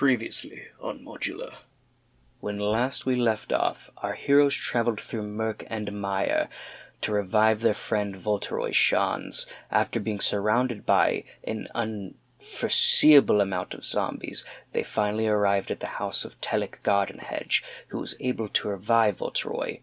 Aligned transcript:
Previously 0.00 0.62
on 0.80 1.04
Modular. 1.04 1.56
When 2.40 2.58
last 2.58 3.04
we 3.04 3.16
left 3.16 3.52
off, 3.52 3.90
our 3.98 4.14
heroes 4.14 4.54
traveled 4.54 4.98
through 4.98 5.24
Murk 5.24 5.62
and 5.66 6.00
mire 6.00 6.48
to 7.02 7.12
revive 7.12 7.60
their 7.60 7.74
friend 7.74 8.16
Voltoroy 8.16 8.72
Shans 8.72 9.46
after 9.70 10.00
being 10.00 10.18
surrounded 10.18 10.86
by 10.86 11.24
an 11.44 11.66
unforeseeable 11.74 13.42
amount 13.42 13.74
of 13.74 13.84
zombies. 13.84 14.42
They 14.72 14.84
finally 14.84 15.26
arrived 15.26 15.70
at 15.70 15.80
the 15.80 15.98
house 16.00 16.24
of 16.24 16.40
Telik 16.40 16.82
Gardenhedge, 16.82 17.62
who 17.88 17.98
was 17.98 18.16
able 18.20 18.48
to 18.48 18.68
revive 18.68 19.18
Voltoroy. 19.18 19.80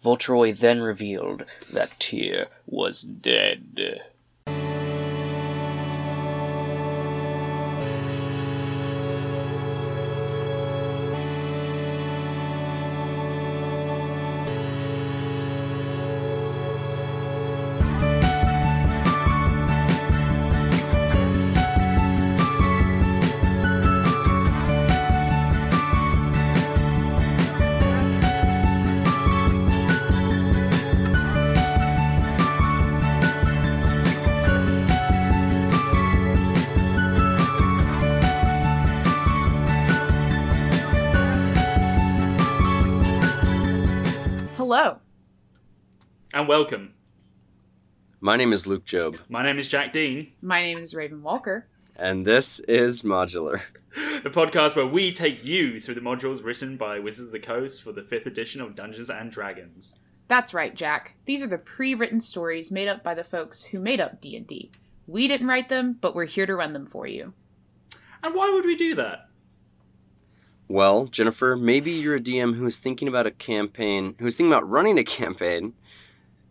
Voltoroy 0.00 0.56
then 0.56 0.82
revealed 0.82 1.46
that 1.72 1.98
Tyr 1.98 2.46
was 2.64 3.02
dead. 3.02 4.02
Welcome. 46.58 46.92
My 48.20 48.34
name 48.36 48.52
is 48.52 48.66
Luke 48.66 48.84
Job, 48.84 49.16
My 49.28 49.44
name 49.44 49.60
is 49.60 49.68
Jack 49.68 49.92
Dean, 49.92 50.32
My 50.42 50.60
name 50.60 50.78
is 50.78 50.92
Raven 50.92 51.22
Walker. 51.22 51.68
and 51.94 52.26
this 52.26 52.58
is 52.58 53.02
Modular. 53.02 53.60
the 54.24 54.28
podcast 54.30 54.74
where 54.74 54.84
we 54.84 55.12
take 55.12 55.44
you 55.44 55.78
through 55.78 55.94
the 55.94 56.00
modules 56.00 56.42
written 56.42 56.76
by 56.76 56.98
Wizards 56.98 57.28
of 57.28 57.32
the 57.32 57.38
Coast 57.38 57.80
for 57.80 57.92
the 57.92 58.02
fifth 58.02 58.26
edition 58.26 58.60
of 58.60 58.74
Dungeons 58.74 59.08
and 59.08 59.30
Dragons. 59.30 59.94
That's 60.26 60.52
right, 60.52 60.74
Jack. 60.74 61.14
These 61.26 61.44
are 61.44 61.46
the 61.46 61.58
pre-written 61.58 62.20
stories 62.20 62.72
made 62.72 62.88
up 62.88 63.04
by 63.04 63.14
the 63.14 63.22
folks 63.22 63.62
who 63.62 63.78
made 63.78 64.00
up 64.00 64.20
D&D. 64.20 64.72
We 65.06 65.28
didn't 65.28 65.46
write 65.46 65.68
them, 65.68 65.96
but 66.00 66.16
we're 66.16 66.24
here 66.24 66.46
to 66.46 66.56
run 66.56 66.72
them 66.72 66.86
for 66.86 67.06
you. 67.06 67.34
And 68.24 68.34
why 68.34 68.50
would 68.50 68.64
we 68.64 68.74
do 68.74 68.96
that? 68.96 69.28
Well, 70.66 71.06
Jennifer, 71.06 71.54
maybe 71.56 71.92
you're 71.92 72.16
a 72.16 72.20
DM 72.20 72.56
who's 72.56 72.78
thinking 72.78 73.06
about 73.06 73.28
a 73.28 73.30
campaign, 73.30 74.16
who's 74.18 74.34
thinking 74.34 74.52
about 74.52 74.68
running 74.68 74.98
a 74.98 75.04
campaign, 75.04 75.74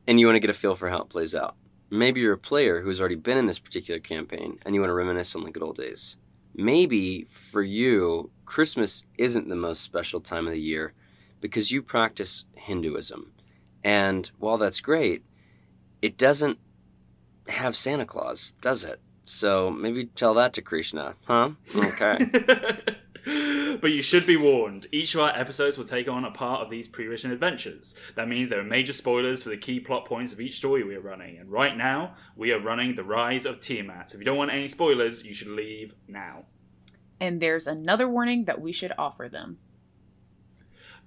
and 0.07 0.19
you 0.19 0.25
want 0.25 0.35
to 0.35 0.39
get 0.39 0.49
a 0.49 0.53
feel 0.53 0.75
for 0.75 0.89
how 0.89 1.01
it 1.01 1.09
plays 1.09 1.35
out. 1.35 1.55
Maybe 1.89 2.21
you're 2.21 2.33
a 2.33 2.37
player 2.37 2.81
who's 2.81 2.99
already 2.99 3.15
been 3.15 3.37
in 3.37 3.45
this 3.45 3.59
particular 3.59 3.99
campaign, 3.99 4.59
and 4.65 4.75
you 4.75 4.81
want 4.81 4.89
to 4.89 4.95
reminisce 4.95 5.35
on 5.35 5.43
the 5.43 5.51
good 5.51 5.63
old 5.63 5.77
days. 5.77 6.17
Maybe 6.55 7.27
for 7.51 7.61
you, 7.61 8.31
Christmas 8.45 9.05
isn't 9.17 9.47
the 9.47 9.55
most 9.55 9.81
special 9.81 10.19
time 10.19 10.47
of 10.47 10.53
the 10.53 10.61
year 10.61 10.93
because 11.39 11.71
you 11.71 11.81
practice 11.81 12.45
Hinduism. 12.55 13.31
And 13.83 14.29
while 14.39 14.57
that's 14.57 14.81
great, 14.81 15.23
it 16.01 16.17
doesn't 16.17 16.57
have 17.47 17.75
Santa 17.75 18.05
Claus, 18.05 18.53
does 18.61 18.83
it? 18.83 18.99
So 19.25 19.69
maybe 19.69 20.05
tell 20.05 20.33
that 20.35 20.53
to 20.53 20.61
Krishna, 20.61 21.15
huh? 21.25 21.51
Okay. 21.75 22.29
but 23.81 23.91
you 23.91 24.01
should 24.01 24.25
be 24.25 24.37
warned. 24.37 24.87
Each 24.91 25.13
of 25.13 25.21
our 25.21 25.37
episodes 25.37 25.77
will 25.77 25.85
take 25.85 26.07
on 26.07 26.23
a 26.23 26.31
part 26.31 26.61
of 26.61 26.69
these 26.69 26.87
pre-written 26.87 27.31
adventures. 27.31 27.95
That 28.15 28.27
means 28.27 28.49
there 28.49 28.59
are 28.59 28.63
major 28.63 28.93
spoilers 28.93 29.43
for 29.43 29.49
the 29.49 29.57
key 29.57 29.79
plot 29.79 30.05
points 30.05 30.31
of 30.31 30.39
each 30.39 30.57
story 30.57 30.83
we 30.83 30.95
are 30.95 31.01
running. 31.01 31.37
And 31.37 31.51
right 31.51 31.75
now, 31.75 32.15
we 32.35 32.51
are 32.51 32.59
running 32.59 32.95
The 32.95 33.03
Rise 33.03 33.45
of 33.45 33.59
Tiamat. 33.59 34.11
So 34.11 34.15
if 34.15 34.21
you 34.21 34.25
don't 34.25 34.37
want 34.37 34.51
any 34.51 34.67
spoilers, 34.67 35.25
you 35.25 35.33
should 35.33 35.49
leave 35.49 35.93
now. 36.07 36.45
And 37.19 37.41
there's 37.41 37.67
another 37.67 38.07
warning 38.07 38.45
that 38.45 38.61
we 38.61 38.71
should 38.71 38.93
offer 38.97 39.27
them. 39.27 39.57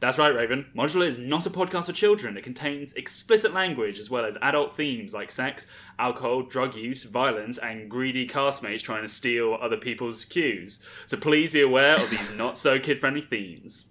That's 0.01 0.17
right, 0.17 0.35
Raven. 0.35 0.65
Modular 0.75 1.07
is 1.07 1.19
not 1.19 1.45
a 1.45 1.51
podcast 1.51 1.85
for 1.85 1.93
children. 1.93 2.39
It 2.39 2.43
contains 2.43 2.95
explicit 2.95 3.53
language 3.53 3.99
as 3.99 4.09
well 4.09 4.25
as 4.25 4.39
adult 4.41 4.75
themes 4.75 5.13
like 5.13 5.31
sex, 5.31 5.67
alcohol, 6.01 6.43
drug 6.43 6.75
use, 6.75 7.05
violence, 7.05 7.59
and 7.59 7.91
greedy 7.91 8.27
castmates 8.27 8.83
trying 8.83 9.03
to 9.03 9.09
steal 9.09 9.57
other 9.61 9.77
people's 9.77 10.25
cues. 10.25 10.81
So 11.07 11.17
please 11.17 11.53
be 11.53 11.61
aware 11.61 12.01
of 12.01 12.11
these 12.11 12.31
not 12.35 12.57
so 12.57 12.79
kid 12.79 12.99
friendly 12.99 13.23
themes. 13.23 13.87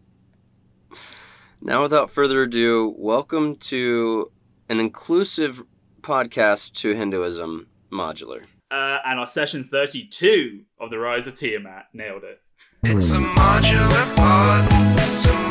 Now, 1.61 1.81
without 1.81 2.09
further 2.09 2.43
ado, 2.43 2.93
welcome 2.97 3.55
to 3.57 4.31
an 4.69 4.79
inclusive 4.79 5.63
podcast 6.01 6.73
to 6.73 6.95
Hinduism 6.95 7.67
modular. 7.91 8.43
Uh, 8.71 8.99
and 9.05 9.19
our 9.19 9.27
session 9.27 9.67
32 9.71 10.61
of 10.79 10.89
The 10.89 10.99
Rise 10.99 11.27
of 11.27 11.33
Tiamat. 11.33 11.87
Nailed 11.93 12.23
it. 12.23 12.41
It's 12.83 13.11
a 13.11 13.17
modular 13.17 14.15
pod. 14.15 15.48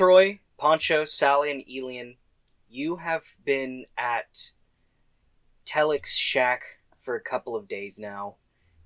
Yeah. 0.00 0.40
Poncho, 0.56 1.04
Sally, 1.04 1.50
and 1.50 1.62
Elian, 1.68 2.16
you 2.70 2.96
have 2.96 3.24
been 3.44 3.84
at 3.98 4.50
Telik's 5.66 6.16
shack 6.16 6.62
for 7.00 7.16
a 7.16 7.20
couple 7.20 7.54
of 7.54 7.68
days 7.68 7.98
now. 7.98 8.36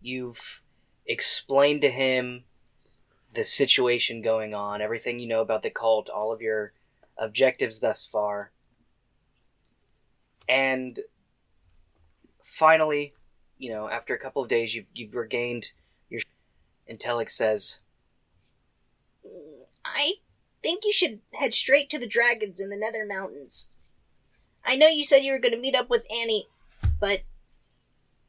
You've 0.00 0.60
explained 1.06 1.82
to 1.82 1.90
him 1.90 2.44
the 3.32 3.44
situation 3.44 4.22
going 4.22 4.54
on, 4.54 4.80
everything 4.80 5.20
you 5.20 5.28
know 5.28 5.40
about 5.40 5.62
the 5.62 5.70
cult, 5.70 6.08
all 6.08 6.32
of 6.32 6.42
your 6.42 6.72
objectives 7.16 7.78
thus 7.78 8.04
far. 8.04 8.50
And 10.48 10.98
finally, 12.42 13.14
you 13.58 13.72
know, 13.72 13.88
after 13.88 14.14
a 14.14 14.18
couple 14.18 14.42
of 14.42 14.48
days, 14.48 14.74
you've, 14.74 14.90
you've 14.94 15.14
regained 15.14 15.72
your. 16.10 16.22
And 16.88 16.98
Telik 16.98 17.30
says, 17.30 17.78
I 19.84 20.14
think 20.64 20.84
you 20.84 20.92
should 20.92 21.20
head 21.34 21.52
straight 21.52 21.90
to 21.90 21.98
the 21.98 22.06
dragons 22.06 22.58
in 22.58 22.70
the 22.70 22.78
Nether 22.78 23.04
Mountains. 23.06 23.68
I 24.64 24.76
know 24.76 24.88
you 24.88 25.04
said 25.04 25.18
you 25.18 25.32
were 25.32 25.38
going 25.38 25.52
to 25.52 25.60
meet 25.60 25.74
up 25.74 25.90
with 25.90 26.06
Annie, 26.10 26.46
but 26.98 27.20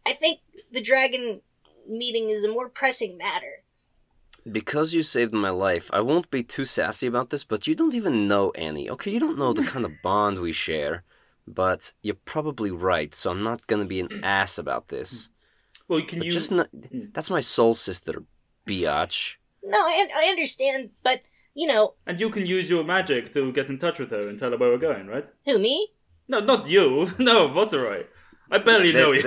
I 0.05 0.11
think 0.11 0.41
the 0.69 0.81
dragon 0.81 1.41
meeting 1.87 2.29
is 2.29 2.43
a 2.43 2.51
more 2.51 2.67
pressing 2.67 3.17
matter. 3.17 3.63
Because 4.51 4.93
you 4.93 5.01
saved 5.01 5.33
my 5.33 5.49
life, 5.49 5.89
I 5.93 6.01
won't 6.01 6.29
be 6.29 6.43
too 6.43 6.65
sassy 6.65 7.07
about 7.07 7.29
this, 7.29 7.45
but 7.45 7.67
you 7.67 7.73
don't 7.73 7.95
even 7.95 8.27
know 8.27 8.51
Annie. 8.51 8.89
Okay, 8.89 9.11
you 9.11 9.19
don't 9.19 9.39
know 9.39 9.53
the 9.53 9.63
kind 9.63 9.85
of 9.85 9.93
bond 10.03 10.39
we 10.39 10.51
share, 10.51 11.03
but 11.47 11.93
you're 12.01 12.15
probably 12.25 12.69
right, 12.69 13.15
so 13.15 13.31
I'm 13.31 13.43
not 13.43 13.65
gonna 13.65 13.85
be 13.85 14.01
an 14.01 14.07
hmm. 14.07 14.23
ass 14.25 14.57
about 14.57 14.89
this. 14.89 15.29
Well, 15.87 16.01
can 16.01 16.19
But 16.19 16.25
you. 16.25 16.31
just 16.31 16.51
not, 16.51 16.67
hmm. 16.67 17.05
that's 17.13 17.29
my 17.29 17.39
soul 17.39 17.75
sister, 17.75 18.23
biatch. 18.67 19.35
No, 19.63 19.79
I, 19.79 20.09
I 20.13 20.25
understand, 20.25 20.89
but, 21.01 21.21
you 21.55 21.67
know, 21.67 21.93
And 22.05 22.19
you 22.19 22.29
can 22.29 22.45
use 22.45 22.69
your 22.69 22.83
magic 22.83 23.33
to 23.33 23.51
get 23.53 23.67
in 23.69 23.77
touch 23.79 23.97
with 23.99 24.11
her 24.11 24.27
and 24.29 24.37
tell 24.37 24.51
her 24.51 24.57
where 24.57 24.69
we're 24.71 24.77
going, 24.77 25.07
right? 25.07 25.25
who, 25.45 25.57
me? 25.57 25.87
No, 26.27 26.39
not 26.39 26.67
you. 26.67 27.11
No, 27.19 27.47
Voltoroy. 27.49 28.05
I 28.51 28.57
barely 28.59 28.91
That- 28.91 28.99
know 28.99 29.11
you. 29.11 29.21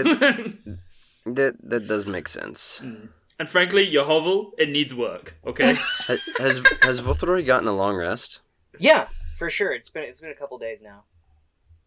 That 1.25 1.55
that 1.71 1.87
does 1.89 2.07
make 2.07 2.29
sense. 2.29 2.81
Mm. 2.85 3.09
and 3.39 3.49
frankly, 3.49 3.83
your 3.83 4.05
hovel, 4.05 4.53
it 4.59 4.69
needs 4.69 4.95
work, 4.95 5.35
okay? 5.47 5.75
Ha- 6.07 6.17
has 6.39 6.63
has 6.83 7.01
Voltoroy 7.01 7.45
gotten 7.47 7.69
a 7.69 7.75
long 7.77 7.97
rest? 7.97 8.41
"Yeah, 8.79 9.09
for 9.37 9.51
sure. 9.51 9.73
It's 9.73 9.91
been 9.91 10.05
it's 10.05 10.21
been 10.21 10.31
a 10.31 10.35
couple 10.35 10.59
days 10.59 10.83
now 10.83 11.05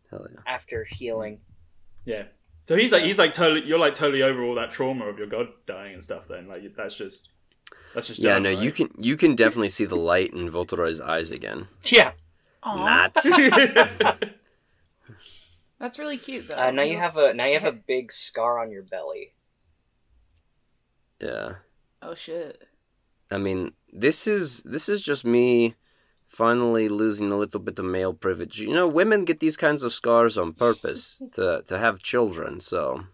Hell 0.09 0.28
yeah. 0.34 0.40
after 0.46 0.84
healing." 0.84 1.40
yeah. 2.06 2.23
So 2.68 2.78
he's 2.78 2.91
like, 2.94 3.03
he's 3.03 3.18
like 3.18 3.34
totally, 3.34 3.66
you're 3.66 3.79
like 3.79 3.96
totally 3.96 4.22
over 4.23 4.43
all 4.43 4.55
that 4.55 4.72
trauma 4.72 5.05
of 5.05 5.17
your 5.17 5.28
god 5.28 5.47
dying 5.66 5.93
and 5.96 6.03
stuff 6.03 6.28
then. 6.29 6.47
Like, 6.47 6.61
that's 6.78 6.96
just, 6.96 7.28
that's 7.94 8.08
just 8.08 8.20
Yeah, 8.20 8.34
done, 8.35 8.44
no, 8.44 8.50
right? 8.50 8.59
you 8.59 8.72
can 8.72 8.90
you 8.97 9.18
can 9.18 9.35
definitely 9.35 9.70
see 9.70 9.85
the 9.85 9.96
light 9.97 10.34
in 10.34 10.50
Voltoroy's 10.50 11.00
eyes 11.00 11.32
again. 11.32 11.68
Yeah. 11.85 12.12
Aw, 12.64 12.76
Not. 12.76 13.16
that's 15.79 15.97
really 16.00 16.18
cute 16.18 16.47
though. 16.50 16.58
Uh, 16.58 16.72
now 16.72 16.84
you 16.84 16.97
have 16.97 17.18
a 17.18 17.34
now 17.34 17.46
you 17.46 17.53
have 17.59 17.66
a 17.66 17.72
big 17.78 18.12
scar 18.12 18.59
on 18.59 18.72
your 18.72 18.84
belly. 18.84 19.34
Yeah. 21.20 21.56
Oh 22.02 22.16
shit. 22.16 22.62
I 23.29 23.38
mean, 23.38 23.74
this 23.91 24.28
is 24.28 24.64
this 24.64 24.90
is 24.90 25.02
just 25.02 25.24
me 25.26 25.76
finally 26.28 26.88
losing 26.90 27.32
a 27.32 27.38
little 27.38 27.59
bit 27.59 27.78
of 27.79 27.85
male 27.85 28.14
privilege. 28.14 28.59
You 28.59 28.74
know, 28.74 28.88
women 28.88 29.26
get 29.26 29.40
these 29.40 29.58
kinds 29.58 29.84
of 29.84 29.94
scars 29.94 30.38
on 30.38 30.53
purpose 30.53 31.22
to 31.34 31.64
to 31.67 31.78
have 31.78 32.02
children. 32.03 32.59
So, 32.59 33.06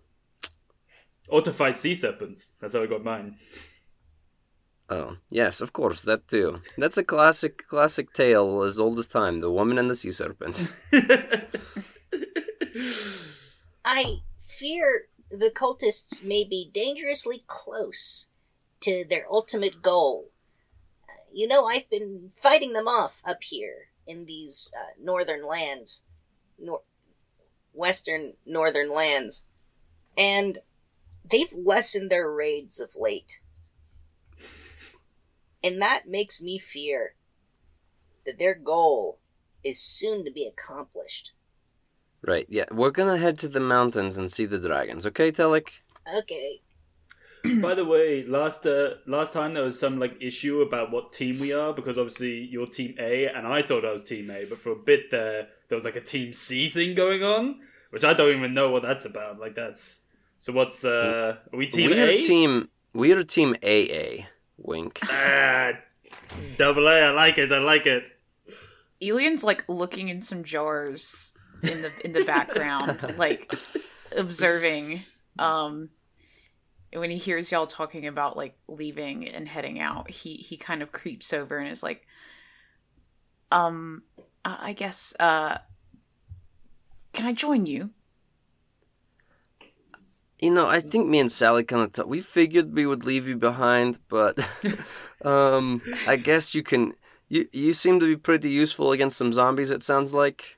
Or 1.27 1.41
to 1.41 1.51
fight 1.53 1.75
sea 1.77 1.93
serpents. 1.95 2.51
That's 2.59 2.73
how 2.73 2.83
I 2.83 2.87
got 2.87 3.03
mine. 3.03 3.37
Oh 4.89 5.17
yes, 5.29 5.61
of 5.61 5.73
course 5.73 6.01
that 6.03 6.27
too. 6.27 6.61
That's 6.77 6.97
a 6.97 7.03
classic 7.03 7.67
classic 7.67 8.13
tale 8.13 8.63
as 8.63 8.79
old 8.79 8.99
as 8.99 9.07
time: 9.07 9.39
the 9.39 9.51
woman 9.51 9.77
and 9.77 9.89
the 9.89 9.95
sea 9.95 10.11
serpent. 10.11 10.71
I 13.85 14.17
fear 14.39 15.07
the 15.29 15.51
cultists 15.53 16.23
may 16.23 16.43
be 16.43 16.69
dangerously 16.71 17.43
close 17.47 18.29
to 18.81 19.05
their 19.09 19.25
ultimate 19.29 19.81
goal. 19.81 20.31
You 21.33 21.47
know, 21.47 21.65
I've 21.65 21.89
been 21.89 22.31
fighting 22.41 22.73
them 22.73 22.87
off 22.87 23.21
up 23.25 23.43
here 23.43 23.89
in 24.05 24.25
these 24.25 24.71
uh, 24.77 24.93
northern 25.01 25.45
lands, 25.45 26.05
nor- 26.57 26.83
western 27.73 28.33
northern 28.45 28.91
lands, 28.93 29.45
and 30.17 30.59
they've 31.29 31.53
lessened 31.53 32.09
their 32.09 32.31
raids 32.31 32.79
of 32.79 32.95
late. 32.95 33.41
And 35.63 35.81
that 35.81 36.03
makes 36.07 36.41
me 36.41 36.59
fear 36.59 37.15
that 38.25 38.37
their 38.37 38.55
goal 38.55 39.19
is 39.63 39.79
soon 39.81 40.23
to 40.25 40.31
be 40.31 40.45
accomplished. 40.47 41.31
Right. 42.21 42.45
Yeah, 42.49 42.65
we're 42.71 42.91
gonna 42.91 43.17
head 43.17 43.39
to 43.39 43.47
the 43.47 43.59
mountains 43.59 44.17
and 44.17 44.31
see 44.31 44.45
the 44.45 44.59
dragons. 44.59 45.05
Okay, 45.05 45.31
Telek. 45.31 45.69
Okay. 46.17 46.61
By 47.61 47.75
the 47.75 47.85
way, 47.85 48.25
last 48.25 48.65
uh, 48.65 48.95
last 49.05 49.33
time 49.33 49.53
there 49.53 49.63
was 49.63 49.79
some 49.79 49.99
like 49.99 50.15
issue 50.19 50.61
about 50.61 50.91
what 50.91 51.13
team 51.13 51.39
we 51.39 51.53
are 51.53 51.73
because 51.73 51.97
obviously 51.97 52.47
you're 52.51 52.65
Team 52.67 52.95
A 52.99 53.27
and 53.27 53.47
I 53.47 53.61
thought 53.61 53.85
I 53.85 53.91
was 53.91 54.03
Team 54.03 54.29
A, 54.31 54.45
but 54.45 54.59
for 54.59 54.71
a 54.71 54.75
bit 54.75 55.11
there 55.11 55.47
there 55.69 55.75
was 55.75 55.85
like 55.85 55.95
a 55.95 56.01
Team 56.01 56.33
C 56.33 56.67
thing 56.69 56.95
going 56.95 57.23
on, 57.23 57.59
which 57.91 58.03
I 58.03 58.13
don't 58.13 58.35
even 58.35 58.53
know 58.53 58.71
what 58.71 58.81
that's 58.81 59.05
about. 59.05 59.39
Like 59.39 59.55
that's 59.55 60.01
so 60.39 60.51
what's 60.53 60.83
uh 60.83 61.37
are 61.53 61.57
we 61.57 61.67
Team 61.67 61.91
we 61.91 62.01
are 62.01 62.07
A? 62.07 62.19
team. 62.19 62.69
We 62.93 63.13
are 63.13 63.23
team 63.23 63.55
AA. 63.63 64.25
Wink. 64.57 64.99
Ah, 65.09 65.73
double 66.57 66.87
A. 66.87 67.01
I 67.01 67.09
like 67.11 67.37
it. 67.37 67.51
I 67.51 67.59
like 67.59 67.85
it. 67.85 68.09
Elian's 69.01 69.43
like 69.43 69.63
looking 69.67 70.09
in 70.09 70.21
some 70.21 70.43
jars 70.43 71.33
in 71.63 71.81
the 71.81 71.91
in 72.03 72.13
the 72.13 72.23
background, 72.23 73.15
like 73.17 73.53
observing. 74.15 75.01
Um, 75.39 75.89
when 76.93 77.11
he 77.11 77.17
hears 77.17 77.51
y'all 77.51 77.67
talking 77.67 78.07
about 78.07 78.37
like 78.37 78.57
leaving 78.67 79.27
and 79.27 79.47
heading 79.47 79.79
out, 79.79 80.09
he 80.09 80.35
he 80.35 80.57
kind 80.57 80.81
of 80.81 80.91
creeps 80.91 81.33
over 81.33 81.57
and 81.57 81.69
is 81.69 81.83
like, 81.83 82.05
"Um, 83.51 84.03
I 84.43 84.69
I 84.69 84.73
guess. 84.73 85.15
Uh, 85.19 85.59
can 87.13 87.25
I 87.25 87.33
join 87.33 87.65
you?" 87.65 87.91
You 90.39 90.51
know, 90.51 90.67
I 90.67 90.81
think 90.81 91.07
me 91.07 91.19
and 91.19 91.31
Sally 91.31 91.63
kind 91.63 91.81
of 91.81 91.93
thought 91.93 92.07
we 92.07 92.21
figured 92.21 92.75
we 92.75 92.85
would 92.85 93.05
leave 93.05 93.27
you 93.27 93.35
behind, 93.37 93.97
but 94.07 94.37
um, 95.25 95.81
I 96.07 96.15
guess 96.15 96.53
you 96.53 96.63
can. 96.63 96.93
You 97.29 97.47
you 97.51 97.73
seem 97.73 97.99
to 97.99 98.05
be 98.05 98.15
pretty 98.15 98.49
useful 98.49 98.91
against 98.91 99.17
some 99.17 99.33
zombies. 99.33 99.71
It 99.71 99.83
sounds 99.83 100.13
like. 100.13 100.57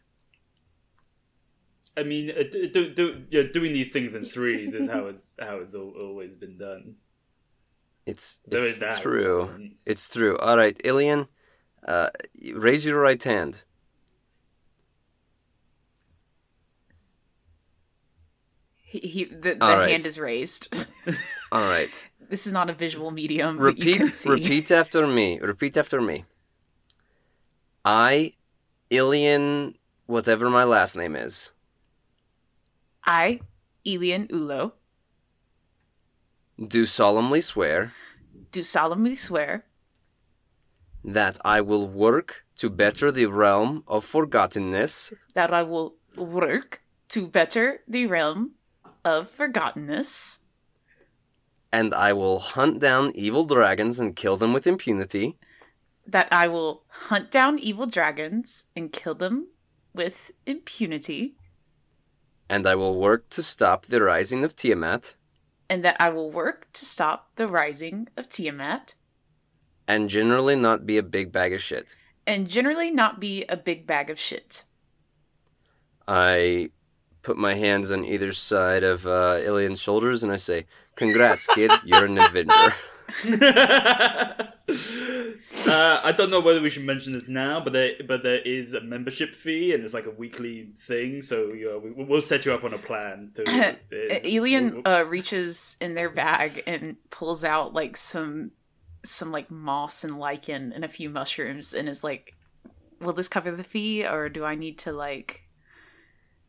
I 1.98 2.04
mean, 2.04 2.30
uh, 2.32 2.44
do, 2.72 2.94
do, 2.94 3.26
yeah, 3.30 3.44
doing 3.52 3.74
these 3.74 3.92
things 3.92 4.16
in 4.16 4.24
threes 4.24 4.74
is 4.74 4.90
how 4.90 5.08
it's 5.08 5.36
how 5.40 5.58
it's 5.58 5.76
al- 5.76 5.96
always 6.00 6.36
been 6.36 6.58
done. 6.58 6.96
It's 8.06 8.40
it's 8.52 9.02
true. 9.02 9.50
It's 9.86 10.08
true. 10.08 10.38
All 10.38 10.58
right, 10.58 10.80
Ilian, 10.84 11.28
uh, 11.88 12.10
raise 12.54 12.86
your 12.86 13.00
right 13.00 13.22
hand. 13.22 13.64
He, 18.90 19.00
he 19.00 19.26
the, 19.26 19.54
the 19.54 19.58
right. 19.60 19.90
hand 19.92 20.06
is 20.06 20.20
raised. 20.20 20.76
All 21.52 21.62
right. 21.62 22.08
this 22.30 22.48
is 22.48 22.54
not 22.54 22.70
a 22.70 22.74
visual 22.74 23.12
medium. 23.12 23.58
but 23.58 23.78
you 23.78 23.96
can 23.96 24.08
Repeat. 24.08 24.26
Repeat 24.26 24.72
after 24.82 25.06
me. 25.06 25.40
Repeat 25.40 25.78
after 25.78 26.02
me. 26.02 26.26
I, 27.86 28.34
Ilian, 28.90 29.76
whatever 30.06 30.50
my 30.50 30.64
last 30.64 30.96
name 30.96 31.16
is, 31.16 31.52
I, 33.06 33.40
Elian 33.86 34.28
Ulo, 34.28 34.74
do 36.68 36.86
solemnly 36.86 37.42
swear 37.42 37.94
do 38.52 38.64
solemnly 38.64 39.16
swear 39.16 39.66
that 41.04 41.40
I 41.46 41.62
will 41.62 41.88
work 41.88 42.44
to 42.58 42.70
better 42.70 43.12
the 43.12 43.28
realm 43.28 43.84
of 43.88 44.06
forgottenness 44.06 45.14
that 45.34 45.54
I 45.54 45.64
will 45.64 45.96
work 46.18 46.82
to 47.10 47.28
better 47.28 47.80
the 47.88 48.08
realm 48.08 48.52
of 49.06 49.36
forgottenness, 49.36 50.40
and 51.72 51.94
I 51.94 52.14
will 52.14 52.40
hunt 52.40 52.80
down 52.80 53.12
evil 53.16 53.46
dragons 53.46 54.00
and 54.00 54.16
kill 54.16 54.38
them 54.38 54.54
with 54.54 54.66
impunity, 54.68 55.38
that 56.08 56.28
I 56.32 56.48
will 56.48 56.84
hunt 56.88 57.30
down 57.32 57.60
evil 57.60 57.86
dragons 57.86 58.66
and 58.76 58.92
kill 58.92 59.16
them 59.16 59.50
with 59.94 60.32
impunity, 60.46 61.36
and 62.50 62.68
I 62.68 62.76
will 62.76 63.00
work 63.00 63.30
to 63.30 63.44
stop 63.44 63.86
the 63.86 64.02
rising 64.02 64.44
of 64.44 64.56
Tiamat, 64.56 65.16
and 65.70 65.84
that 65.86 65.98
I 66.00 66.10
will 66.10 66.32
work 66.32 66.68
to 66.74 66.86
stop 66.86 67.32
the 67.36 67.48
rising 67.48 68.08
of 68.18 68.28
Tiamat, 68.30 68.96
and 69.88 70.10
generally 70.10 70.56
not 70.56 70.86
be 70.86 70.98
a 70.98 71.04
big 71.04 71.32
bag 71.32 71.54
of 71.54 71.62
shit. 71.62 71.96
and 72.28 72.48
generally 72.48 72.92
not 72.92 73.20
be 73.20 73.44
a 73.46 73.58
big 73.58 73.88
bag 73.88 74.10
of 74.12 74.20
shit. 74.20 74.64
I 76.08 76.70
put 77.30 77.38
my 77.38 77.54
hands 77.54 77.92
on 77.92 78.04
either 78.06 78.34
side 78.34 78.84
of 78.84 79.06
uh, 79.06 79.38
Ilian's 79.44 79.80
shoulders 79.80 80.24
and 80.24 80.32
I 80.32 80.38
say, 80.38 80.66
Congrats, 80.96 81.46
kid, 81.46 81.70
you're 81.86 82.06
an 82.06 82.18
Avenger. 82.18 82.54
uh, 83.24 84.50
I 86.04 86.12
don't 86.18 86.32
know 86.32 86.40
whether 86.40 86.60
we 86.60 86.72
should 86.72 86.86
mention 86.86 87.14
this 87.14 87.28
now, 87.28 87.60
but 87.64 87.74
there 87.74 87.92
but 88.08 88.24
there 88.24 88.40
is 88.40 88.74
a 88.74 88.82
membership 88.82 89.36
fee 89.36 89.74
and 89.74 89.84
it's 89.84 89.94
like 89.94 90.08
a 90.08 90.12
weekly 90.12 90.70
thing. 90.76 91.22
So 91.22 91.54
you 91.54 91.68
know, 91.68 91.78
we, 91.78 92.04
we'll 92.04 92.22
set 92.24 92.48
you 92.48 92.54
up 92.54 92.64
on 92.64 92.74
a 92.74 92.80
plan. 92.80 93.32
To, 93.36 93.44
Uh, 93.92 93.96
it's- 93.96 94.74
uh, 94.88 95.06
reaches 95.06 95.78
in 95.80 95.94
their 95.94 96.10
bag 96.10 96.64
and 96.66 96.96
pulls 97.12 97.44
out 97.44 97.76
like 97.76 97.96
some 97.96 98.54
some 99.04 99.32
like 99.32 99.52
moss 99.52 100.04
and 100.04 100.18
lichen 100.18 100.74
and 100.74 100.84
a 100.84 100.88
few 100.88 101.12
mushrooms 101.12 101.76
and 101.76 101.88
is 101.88 102.04
like, 102.04 102.34
"Will 103.00 103.14
this 103.14 103.28
cover 103.28 103.52
the 103.52 103.64
fee, 103.64 104.04
or 104.04 104.30
do 104.30 104.44
I 104.44 104.56
need 104.56 104.80
to 104.80 104.92
like?" 104.92 105.44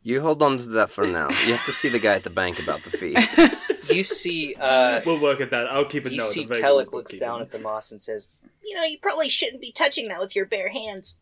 You 0.03 0.21
hold 0.23 0.43
on 0.43 0.57
to 0.57 0.69
that 0.71 0.91
for 0.91 1.07
now. 1.07 1.29
You 1.47 1.53
have 1.55 1.65
to 1.67 1.73
see 1.73 1.89
the 1.91 1.99
guy 1.99 2.15
at 2.15 2.25
the 2.25 2.31
bank 2.31 2.59
about 2.59 2.83
the 2.85 2.91
fee. 2.91 3.17
You 3.89 4.05
see, 4.05 4.55
uh, 4.61 5.01
we'll 5.05 5.19
work 5.19 5.41
at 5.41 5.51
that. 5.51 5.67
I'll 5.67 5.85
keep 5.87 6.07
a 6.07 6.11
you 6.11 6.19
note. 6.19 6.29
see, 6.29 6.43
I'm 6.43 6.49
Telek 6.49 6.93
looks 6.93 7.13
bookkeeping. 7.13 7.19
down 7.19 7.41
at 7.41 7.51
the 7.51 7.59
moss 7.59 7.91
and 7.91 8.01
says, 8.01 8.29
You 8.63 8.77
know, 8.77 8.85
you 8.85 8.99
probably 9.01 9.29
shouldn't 9.29 9.61
be 9.61 9.73
touching 9.73 10.07
that 10.09 10.21
with 10.21 10.37
your 10.37 10.47
bare 10.47 10.69
hands. 10.69 11.19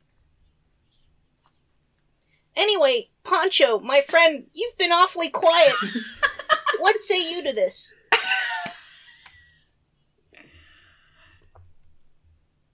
Anyway, 2.57 3.05
Poncho, 3.23 3.79
my 3.79 4.03
friend, 4.03 4.49
you've 4.53 4.77
been 4.77 4.93
awfully 4.93 5.31
quiet. 5.31 5.73
what 6.79 6.99
say 6.99 7.31
you 7.31 7.43
to 7.45 7.55
this? 7.55 7.95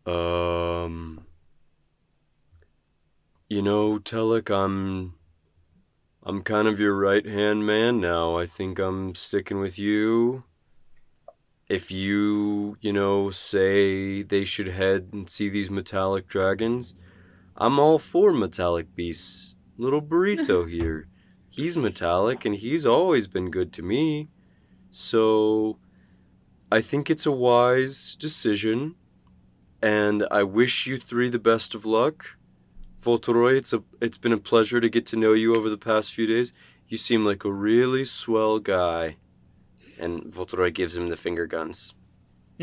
Um, 0.07 1.25
you 3.49 3.63
know, 3.63 3.99
Telek, 3.99 4.51
I'm, 4.51 5.15
I'm 6.27 6.41
kind 6.43 6.67
of 6.67 6.81
your 6.81 6.95
right 6.95 7.27
hand 7.27 7.67
man 7.67 8.01
now. 8.01 8.39
I 8.39 8.47
think 8.47 8.79
I'm 8.79 9.15
sticking 9.15 9.61
with 9.61 9.79
you. 9.79 10.45
If 11.69 11.91
you, 11.91 12.79
you 12.81 12.95
know, 12.95 13.31
say 13.31 14.23
they 14.23 14.47
should 14.47 14.69
head 14.69 15.11
and 15.13 15.29
see 15.29 15.51
these 15.51 15.69
metallic 15.69 16.27
dragons, 16.27 16.95
I'm 17.59 17.79
all 17.79 17.99
for 17.99 18.33
metallic 18.33 18.95
beasts. 18.95 19.57
Little 19.77 20.01
burrito 20.01 20.71
here, 20.71 21.09
he's 21.51 21.77
metallic 21.77 22.47
and 22.47 22.55
he's 22.55 22.87
always 22.87 23.27
been 23.27 23.51
good 23.51 23.71
to 23.75 23.83
me. 23.83 24.31
So, 24.91 25.79
I 26.73 26.81
think 26.81 27.11
it's 27.11 27.27
a 27.27 27.33
wise 27.33 28.17
decision 28.17 28.95
and 29.83 30.27
I 30.31 30.43
wish 30.43 30.87
you 30.87 30.99
three 30.99 31.29
the 31.29 31.39
best 31.39 31.75
of 31.75 31.85
luck. 31.85 32.25
Voltoroy, 33.05 33.57
it's 33.57 33.73
a 33.73 33.83
it's 34.01 34.19
been 34.19 34.33
a 34.33 34.39
pleasure 34.39 34.81
to 34.81 34.89
get 34.89 35.07
to 35.07 35.17
know 35.17 35.33
you 35.33 35.55
over 35.55 35.69
the 35.69 35.77
past 35.77 36.13
few 36.13 36.27
days. 36.27 36.53
You 36.89 36.97
seem 36.97 37.25
like 37.25 37.45
a 37.45 37.53
really 37.53 38.05
swell 38.05 38.59
guy. 38.59 39.17
And 39.99 40.25
Voltoroy 40.25 40.75
gives 40.75 40.97
him 40.97 41.09
the 41.09 41.17
finger 41.17 41.47
guns. 41.47 41.95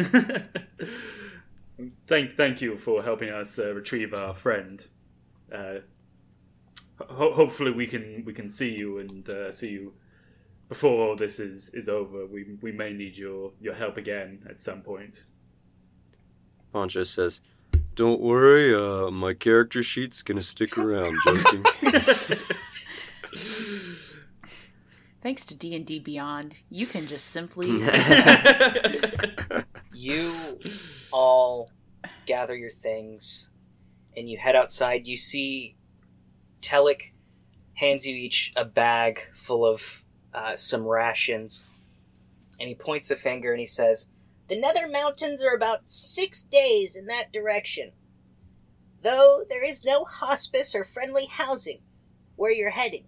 thank 2.08 2.36
thank 2.36 2.62
you 2.62 2.78
for 2.78 3.04
helping 3.04 3.30
us 3.30 3.58
uh, 3.58 3.74
retrieve 3.74 4.14
our 4.14 4.34
friend. 4.34 4.86
Uh, 5.54 5.80
ho- 7.00 7.34
hopefully 7.34 7.72
we 7.72 7.88
can 7.88 8.24
we 8.26 8.34
can 8.34 8.50
see 8.50 8.70
you 8.70 8.98
and 9.00 9.30
uh, 9.30 9.52
see 9.52 9.70
you 9.70 9.94
before 10.72 11.06
all 11.06 11.16
this 11.18 11.38
is, 11.38 11.70
is 11.74 11.90
over. 11.90 12.26
We 12.26 12.46
we 12.62 12.72
may 12.72 12.94
need 12.94 13.18
your, 13.18 13.52
your 13.60 13.74
help 13.74 13.98
again 13.98 14.46
at 14.50 14.62
some 14.62 14.82
point. 14.82 15.16
Poncho 16.72 17.04
says, 17.04 17.42
"Don't 17.96 18.22
worry, 18.22 18.74
uh, 18.74 19.12
my 19.12 19.34
character 19.34 19.84
sheet's 19.84 20.22
gonna 20.22 20.42
stick 20.42 20.78
around 20.78 21.18
just 21.26 21.54
in 21.54 21.64
case." 21.64 22.24
Thanks 25.22 25.46
to 25.46 25.56
D 25.56 25.76
and 25.76 25.86
D 25.86 26.00
Beyond, 26.00 26.56
you 26.70 26.88
can 26.88 27.06
just 27.06 27.28
simply 27.28 27.70
You 29.94 30.34
all 31.12 31.70
gather 32.26 32.56
your 32.56 32.72
things 32.72 33.50
and 34.16 34.30
you 34.30 34.38
head 34.38 34.56
outside. 34.56 35.06
You 35.06 35.18
see 35.18 35.76
Telek 36.62 37.12
hands 37.76 38.06
you 38.06 38.16
each 38.16 38.54
a 38.56 38.66
bag 38.66 39.20
full 39.34 39.66
of 39.66 40.04
uh, 40.34 40.56
some 40.56 40.88
rations, 40.88 41.66
and 42.60 42.68
he 42.68 42.76
points 42.76 43.12
a 43.12 43.16
finger 43.16 43.52
and 43.52 43.60
he 43.60 43.66
says, 43.66 44.10
The 44.52 44.60
Nether 44.60 44.90
Mountains 44.90 45.42
are 45.42 45.56
about 45.56 45.88
six 45.88 46.44
days 46.44 46.98
in 46.98 47.06
that 47.06 47.32
direction. 47.32 47.94
Though 49.02 49.46
there 49.48 49.64
is 49.64 49.86
no 49.86 50.04
hospice 50.04 50.76
or 50.76 50.84
friendly 50.84 51.28
housing 51.28 51.80
where 52.36 52.52
you're 52.52 52.72
heading. 52.72 53.06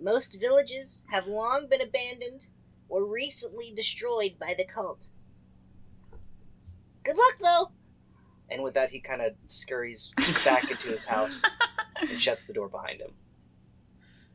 Most 0.00 0.40
villages 0.40 1.04
have 1.10 1.26
long 1.26 1.66
been 1.68 1.82
abandoned 1.82 2.46
or 2.88 3.04
recently 3.04 3.74
destroyed 3.76 4.38
by 4.40 4.54
the 4.56 4.64
cult. 4.64 5.10
Good 7.02 7.18
luck, 7.18 7.34
though. 7.42 7.70
and 8.50 8.62
with 8.62 8.72
that, 8.72 8.88
he 8.88 9.00
kind 9.00 9.20
of 9.20 9.34
scurries 9.44 10.14
back 10.46 10.70
into 10.70 10.88
his 10.88 11.04
house 11.04 11.42
and 12.00 12.18
shuts 12.18 12.46
the 12.46 12.54
door 12.54 12.70
behind 12.70 13.02
him. 13.02 13.10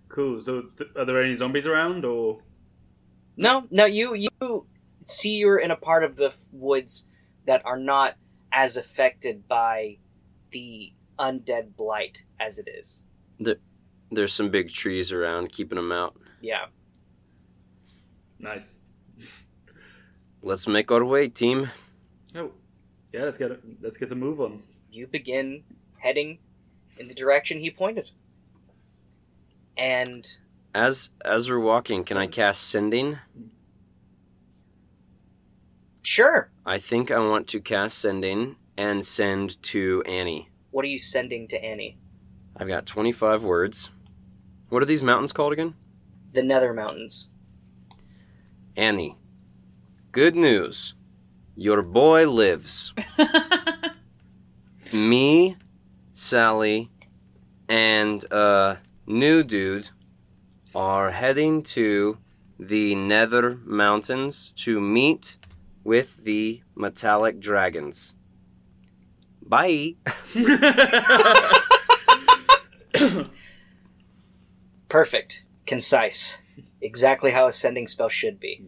Cool. 0.09 0.39
So, 0.43 0.65
th- 0.77 0.91
are 0.95 1.05
there 1.05 1.24
any 1.24 1.33
zombies 1.33 1.65
around, 1.65 2.05
or 2.05 2.43
No, 3.36 3.65
no, 3.71 3.86
you 3.86 4.13
you 4.13 4.67
see 5.10 5.38
you're 5.38 5.58
in 5.58 5.72
a 5.72 5.75
part 5.75 6.04
of 6.04 6.16
the 6.16 6.34
woods 6.51 7.08
that 7.46 7.66
are 7.66 7.78
not 7.78 8.16
as 8.51 8.78
affected 8.78 9.48
by 9.48 9.98
the 10.51 10.94
undead 11.18 11.75
blight 11.75 12.24
as 12.39 12.60
it 12.60 12.70
is. 12.70 13.04
There's 14.12 14.34
some 14.34 14.50
big 14.50 14.72
trees 14.72 15.12
around, 15.12 15.51
keeping 15.51 15.75
them 15.75 15.92
out. 15.92 16.16
Yeah. 16.42 16.66
nice? 18.39 18.82
Let's 20.42 20.68
make 20.68 20.89
our 20.92 21.04
way, 21.06 21.28
team. 21.28 21.70
Oh, 22.34 22.51
yeah. 23.12 23.24
Let's 23.24 23.38
get 23.38 23.51
it. 23.51 23.62
Let's 23.82 23.98
get 23.98 24.10
the 24.10 24.16
move 24.16 24.39
on. 24.42 24.63
You 24.92 25.06
begin 25.06 25.63
heading 25.98 26.39
in 26.98 27.08
the 27.08 27.13
direction 27.13 27.60
he 27.60 27.70
pointed. 27.70 28.10
And 29.78 30.28
As 30.74 31.10
as 31.24 31.50
we're 31.50 31.60
walking, 31.60 32.04
can 32.04 32.18
I 32.18 32.28
cast 32.28 32.63
sending? 32.63 33.18
Sure, 36.10 36.50
I 36.66 36.80
think 36.80 37.12
I 37.12 37.20
want 37.20 37.48
to 37.50 37.62
cast 37.62 38.00
sending 38.00 38.56
and 38.78 39.06
send 39.06 39.62
to 39.62 40.01
Annie. 40.08 40.50
what 40.72 40.84
are 40.84 40.88
you 40.88 40.98
sending 40.98 41.48
to 41.50 41.63
Annie? 41.63 41.98
I've 42.58 42.68
got 42.68 42.88
25 42.88 43.44
words. 43.44 43.92
What 44.70 44.82
are 44.82 44.88
these 44.88 45.04
mountains 45.04 45.32
called 45.32 45.54
again? 45.54 45.75
The 46.34 46.42
Nether 46.42 46.74
Mountains. 46.74 47.30
Annie. 48.75 49.18
Good 50.12 50.36
news. 50.36 50.96
Your 51.56 51.84
boy 51.84 52.28
lives. 52.30 52.94
Me, 54.94 55.58
Sally, 56.13 56.89
and 57.68 58.32
uh 58.34 58.78
new 59.06 59.44
dude 59.44 59.89
are 60.74 61.12
heading 61.12 61.62
to 61.62 62.18
the 62.60 62.96
Nether 62.96 63.60
Mountains 63.63 64.54
to 64.58 64.82
meet 64.82 65.38
with 65.83 66.24
the 66.24 66.62
metallic 66.75 67.39
dragons. 67.39 68.15
Bye. 69.45 69.95
Perfect. 74.89 75.43
Concise. 75.65 76.41
Exactly 76.81 77.31
how 77.31 77.48
a 77.48 77.51
sending 77.51 77.88
spell 77.88 78.09
should 78.09 78.39
be. 78.39 78.63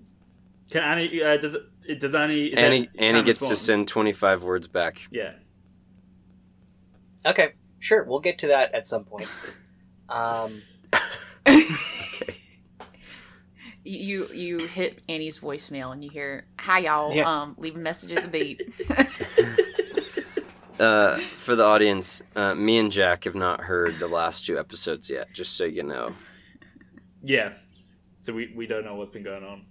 Can 0.69 0.83
Annie? 0.83 1.21
Uh, 1.23 1.37
does 1.37 1.55
it? 1.55 1.99
Does 1.99 2.13
Annie? 2.15 2.47
is 2.47 2.59
Annie 2.59 2.87
that- 2.87 2.99
Annie 2.99 3.23
gets 3.23 3.39
to 3.47 3.55
send 3.55 3.87
25 3.87 4.43
words 4.43 4.67
back. 4.67 4.99
Yeah. 5.11 5.33
Okay, 7.25 7.53
sure, 7.79 8.03
we'll 8.03 8.19
get 8.19 8.39
to 8.39 8.47
that 8.47 8.73
at 8.73 8.87
some 8.87 9.03
point. 9.05 9.27
Um, 10.09 10.61
you 13.97 14.27
you 14.33 14.67
hit 14.67 14.99
Annie's 15.09 15.39
voicemail 15.39 15.91
and 15.93 16.03
you 16.03 16.09
hear, 16.09 16.45
"Hi 16.59 16.79
y'all, 16.79 17.13
Yeah. 17.13 17.23
um, 17.41 17.55
leave 17.57 17.75
a 17.75 17.79
message 17.79 18.11
at 18.13 18.23
the 18.23 18.29
beep." 18.29 18.61
Uh, 20.79 21.19
for 21.37 21.55
the 21.55 21.63
audience, 21.63 22.23
uh, 22.35 22.55
me 22.55 22.79
and 22.79 22.91
Jack 22.91 23.25
have 23.25 23.35
not 23.35 23.61
heard 23.61 23.99
the 23.99 24.07
last 24.07 24.47
two 24.47 24.57
episodes 24.57 25.11
yet, 25.11 25.27
just 25.31 25.55
so 25.55 25.63
you 25.63 25.83
know. 25.83 26.11
Yeah. 27.21 27.53
So 28.23 28.33
we, 28.33 28.51
we 28.55 28.65
don't 28.65 28.83
know 28.83 28.95
what's 28.95 29.11
been 29.11 29.21
going 29.23 29.43
on. 29.43 29.65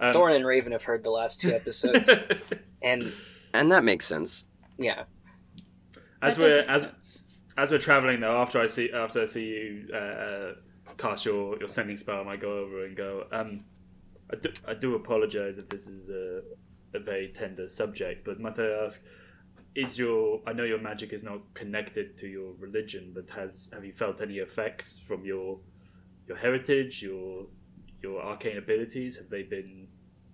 Um, 0.00 0.12
Thorn 0.12 0.32
and 0.32 0.44
Raven 0.44 0.72
have 0.72 0.82
heard 0.82 1.04
the 1.04 1.10
last 1.10 1.40
two 1.40 1.52
episodes, 1.52 2.10
and 2.82 3.12
And 3.54 3.70
that 3.70 3.84
makes 3.84 4.06
sense. 4.06 4.42
yeah, 4.76 5.04
as 6.20 6.36
That 6.36 6.42
we're 6.42 6.58
as, 6.68 6.82
sense. 6.82 7.22
as 7.56 7.70
we're 7.70 7.78
traveling 7.78 8.18
though, 8.18 8.42
after 8.42 8.60
I 8.60 8.66
see 8.66 8.90
after 8.90 9.22
I 9.22 9.26
see 9.26 9.44
you 9.44 9.88
uh, 9.94 9.96
uh, 9.96 10.52
cast 10.98 11.24
your, 11.24 11.58
your 11.58 11.68
sending 11.68 11.96
spell, 11.96 12.20
I 12.20 12.24
might 12.24 12.40
go 12.40 12.58
over 12.58 12.84
and 12.84 12.96
go. 12.96 13.26
Um, 13.32 13.64
I 14.32 14.36
do, 14.36 14.50
I 14.66 14.74
do 14.74 14.94
apologize 14.94 15.58
if 15.58 15.68
this 15.68 15.86
is 15.86 16.10
a, 16.10 16.42
a 16.94 17.00
very 17.00 17.28
tender 17.28 17.68
subject, 17.68 18.24
but 18.24 18.40
might 18.40 18.58
I 18.58 18.84
ask, 18.84 19.02
is 19.74 19.98
your 19.98 20.40
I 20.46 20.52
know 20.52 20.64
your 20.64 20.80
magic 20.80 21.12
is 21.12 21.22
not 21.22 21.40
connected 21.54 22.16
to 22.18 22.26
your 22.26 22.54
religion, 22.58 23.12
but 23.14 23.28
has 23.30 23.68
have 23.74 23.84
you 23.84 23.92
felt 23.92 24.20
any 24.22 24.38
effects 24.38 25.00
from 25.06 25.24
your 25.24 25.60
your 26.26 26.36
heritage, 26.38 27.02
your 27.02 27.46
your 28.02 28.22
arcane 28.22 28.56
abilities? 28.56 29.18
Have 29.18 29.28
they 29.28 29.42
been 29.42 29.88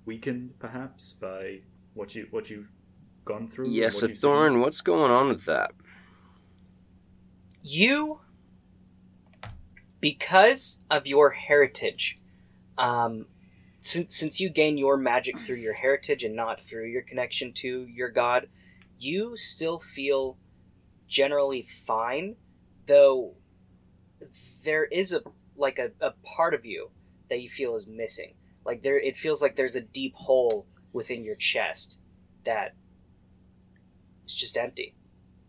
weakened 0.06 0.54
perhaps 0.60 1.14
by 1.20 1.58
what 1.94 2.14
you 2.14 2.28
what 2.30 2.50
you've 2.50 2.70
gone 3.24 3.48
through? 3.48 3.68
Yes, 3.68 3.94
what 3.94 4.00
so 4.00 4.06
you've 4.06 4.18
seen? 4.18 4.30
Thorn, 4.30 4.60
what's 4.60 4.80
going 4.80 5.10
on 5.10 5.28
with 5.28 5.44
that? 5.46 5.72
you, 7.62 8.18
because 10.02 10.80
of 10.90 11.06
your 11.06 11.30
heritage, 11.30 12.18
um, 12.76 13.24
since 13.80 14.14
since 14.16 14.40
you 14.40 14.50
gain 14.50 14.76
your 14.76 14.98
magic 14.98 15.38
through 15.38 15.56
your 15.56 15.72
heritage 15.72 16.24
and 16.24 16.36
not 16.36 16.60
through 16.60 16.86
your 16.86 17.02
connection 17.02 17.52
to 17.54 17.86
your 17.86 18.10
god, 18.10 18.48
you 18.98 19.34
still 19.36 19.78
feel 19.78 20.36
generally 21.08 21.62
fine, 21.62 22.36
though 22.86 23.34
there 24.64 24.84
is 24.84 25.14
a 25.14 25.22
like 25.56 25.78
a, 25.78 25.90
a 26.00 26.12
part 26.36 26.52
of 26.52 26.66
you 26.66 26.90
that 27.30 27.40
you 27.40 27.48
feel 27.48 27.74
is 27.76 27.86
missing. 27.86 28.34
Like 28.66 28.82
there 28.82 28.98
it 28.98 29.16
feels 29.16 29.40
like 29.40 29.56
there's 29.56 29.76
a 29.76 29.80
deep 29.80 30.14
hole 30.16 30.66
within 30.92 31.24
your 31.24 31.36
chest 31.36 32.00
that 32.44 32.74
is 34.26 34.34
just 34.34 34.56
empty. 34.56 34.96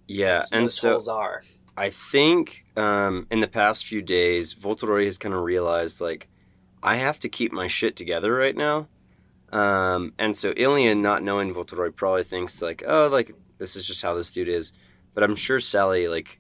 Yeah, 0.08 0.44
and 0.52 0.72
so 0.72 0.92
holes 0.92 1.08
are. 1.08 1.44
I 1.76 1.90
think 1.90 2.63
um, 2.76 3.28
in 3.30 3.40
the 3.40 3.48
past 3.48 3.86
few 3.86 4.02
days, 4.02 4.54
Voltoroy 4.54 5.06
has 5.06 5.18
kind 5.18 5.34
of 5.34 5.42
realized 5.42 6.02
like 6.02 6.28
I 6.82 6.98
have 6.98 7.20
to 7.20 7.30
keep 7.30 7.52
my 7.52 7.68
shit 7.68 7.96
together 7.96 8.34
right 8.34 8.56
now. 8.56 8.88
Um, 9.52 10.14
and 10.18 10.36
so 10.36 10.54
Ilian, 10.58 11.02
not 11.02 11.22
knowing 11.22 11.54
Voltoroy, 11.54 11.96
probably 11.96 12.24
thinks 12.24 12.62
like, 12.62 12.84
oh, 12.86 13.08
like 13.08 13.32
this 13.60 13.76
is 13.76 13.86
just 13.86 14.02
how 14.02 14.14
this 14.16 14.32
dude 14.32 14.50
is. 14.50 14.74
But 15.14 15.24
I'm 15.24 15.36
sure 15.36 15.60
Sally 15.60 16.08
like 16.08 16.40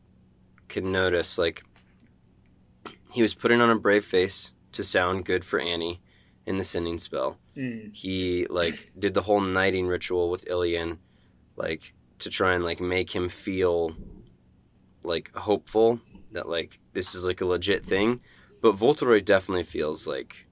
can 0.67 0.91
notice 0.91 1.37
like 1.37 1.63
he 3.11 3.21
was 3.21 3.35
putting 3.35 3.61
on 3.61 3.69
a 3.69 3.77
brave 3.77 4.05
face 4.05 4.51
to 4.71 4.83
sound 4.83 5.25
good 5.25 5.45
for 5.45 5.59
Annie 5.59 6.01
in 6.47 6.57
the 6.57 6.63
sending 6.63 6.97
spell. 6.97 7.37
Mm. 7.55 7.93
He 7.93 8.47
like 8.49 8.91
did 8.97 9.13
the 9.13 9.21
whole 9.21 9.39
knighting 9.39 9.85
ritual 9.85 10.31
with 10.31 10.47
Ilian, 10.47 10.97
like 11.55 11.93
to 12.19 12.29
try 12.31 12.55
and 12.55 12.63
like 12.63 12.81
make 12.81 13.13
him 13.13 13.29
feel 13.29 13.95
like 15.03 15.31
hopeful 15.35 15.99
that 16.33 16.47
like 16.49 16.79
this 16.93 17.15
is 17.15 17.25
like 17.25 17.41
a 17.41 17.45
legit 17.45 17.85
thing. 17.85 18.21
But 18.61 18.75
Voltoroy 18.75 19.23
definitely 19.23 19.63
feels 19.63 20.07
like 20.07 20.47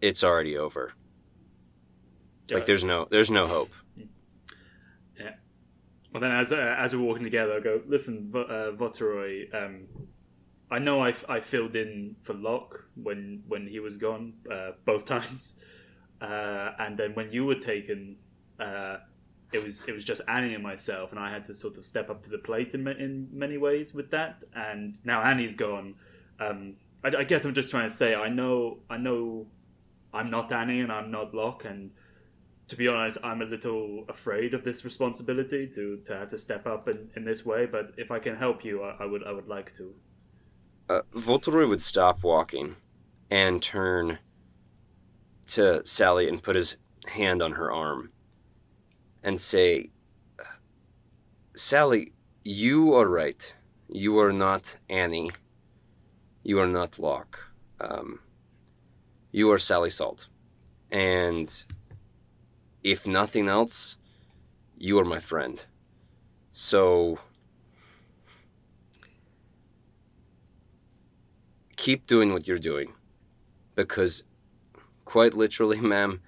it's 0.00 0.24
already 0.24 0.56
over. 0.56 0.92
Like 2.50 2.66
there's 2.66 2.84
no 2.84 3.06
there's 3.10 3.30
no 3.30 3.46
hope. 3.46 3.70
Yeah. 5.18 5.34
Well, 6.12 6.20
then, 6.22 6.32
as 6.32 6.52
uh, 6.52 6.76
as 6.78 6.94
we're 6.94 7.02
walking 7.02 7.24
together, 7.24 7.54
I 7.54 7.60
go, 7.60 7.82
listen, 7.86 8.32
uh, 8.34 8.72
Voltoroy, 8.72 9.54
um, 9.54 9.86
I 10.70 10.78
know 10.78 11.00
I, 11.00 11.10
f- 11.10 11.24
I 11.28 11.40
filled 11.40 11.76
in 11.76 12.16
for 12.22 12.32
Locke 12.34 12.84
when 12.94 13.42
when 13.46 13.66
he 13.66 13.80
was 13.80 13.98
gone 13.98 14.34
uh, 14.50 14.70
both 14.86 15.04
times, 15.16 15.56
uh, 16.22 16.70
and 16.78 16.96
then 16.96 17.14
when 17.14 17.32
you 17.32 17.44
were 17.44 17.56
taken, 17.56 18.16
uh, 18.58 18.98
it 19.52 19.62
was 19.62 19.84
it 19.84 19.92
was 19.92 20.04
just 20.04 20.20
Annie 20.28 20.54
and 20.54 20.62
myself, 20.62 21.10
and 21.10 21.18
I 21.18 21.30
had 21.30 21.46
to 21.46 21.54
sort 21.54 21.78
of 21.78 21.86
step 21.86 22.10
up 22.10 22.22
to 22.24 22.30
the 22.30 22.38
plate 22.38 22.74
in, 22.74 22.86
in 22.86 23.28
many 23.32 23.56
ways 23.56 23.94
with 23.94 24.10
that. 24.10 24.44
And 24.54 24.98
now 25.04 25.22
Annie's 25.22 25.56
gone. 25.56 25.94
Um, 26.38 26.74
I, 27.02 27.08
I 27.18 27.24
guess 27.24 27.44
I'm 27.44 27.54
just 27.54 27.70
trying 27.70 27.88
to 27.88 27.94
say 27.94 28.14
I 28.14 28.28
know 28.28 28.78
I 28.90 28.98
know 28.98 29.46
I'm 30.12 30.30
not 30.30 30.52
Annie 30.52 30.80
and 30.80 30.92
I'm 30.92 31.10
not 31.10 31.34
Locke, 31.34 31.64
and 31.64 31.90
to 32.68 32.76
be 32.76 32.88
honest, 32.88 33.16
I'm 33.24 33.40
a 33.40 33.46
little 33.46 34.04
afraid 34.08 34.52
of 34.52 34.64
this 34.64 34.84
responsibility 34.84 35.66
to, 35.68 35.96
to 36.04 36.16
have 36.18 36.28
to 36.28 36.38
step 36.38 36.66
up 36.66 36.86
in, 36.86 37.10
in 37.16 37.24
this 37.24 37.46
way. 37.46 37.64
But 37.64 37.92
if 37.96 38.10
I 38.10 38.18
can 38.18 38.36
help 38.36 38.64
you, 38.64 38.82
I, 38.82 38.96
I 39.00 39.06
would 39.06 39.24
I 39.24 39.32
would 39.32 39.48
like 39.48 39.74
to. 39.76 39.94
Uh, 40.90 41.02
Voltoroy 41.14 41.68
would 41.68 41.80
stop 41.80 42.22
walking 42.22 42.76
and 43.30 43.62
turn 43.62 44.18
to 45.48 45.84
Sally 45.86 46.28
and 46.28 46.42
put 46.42 46.56
his 46.56 46.76
hand 47.06 47.42
on 47.42 47.52
her 47.52 47.72
arm 47.72 48.10
and 49.22 49.40
say, 49.40 49.90
Sally, 51.54 52.12
you 52.44 52.94
are 52.94 53.08
right. 53.08 53.52
You 53.88 54.18
are 54.20 54.32
not 54.32 54.76
Annie. 54.88 55.30
you 56.44 56.58
are 56.60 56.66
not 56.66 56.98
Locke. 56.98 57.38
Um, 57.80 58.20
you 59.32 59.50
are 59.50 59.58
Sally 59.58 59.90
Salt. 59.90 60.28
And 60.90 61.64
if 62.82 63.06
nothing 63.06 63.48
else, 63.48 63.96
you 64.76 64.98
are 64.98 65.04
my 65.04 65.18
friend. 65.18 65.64
So 66.52 67.18
keep 71.76 72.06
doing 72.06 72.32
what 72.32 72.46
you're 72.46 72.58
doing. 72.58 72.92
Because, 73.74 74.24
quite 75.04 75.34
literally, 75.34 75.80
ma'am, 75.92 76.20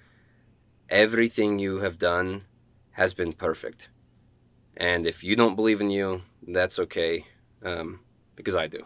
everything 0.89 1.59
you 1.59 1.79
have 1.79 1.97
done 1.97 2.45
has 2.91 3.13
been 3.13 3.33
perfect. 3.33 3.89
And 4.77 5.05
if 5.05 5.23
you 5.23 5.35
don't 5.35 5.55
believe 5.55 5.81
in 5.81 5.89
you, 5.89 6.21
that's 6.47 6.79
okay, 6.79 7.25
um, 7.63 7.99
because 8.35 8.55
I 8.55 8.67
do. 8.67 8.85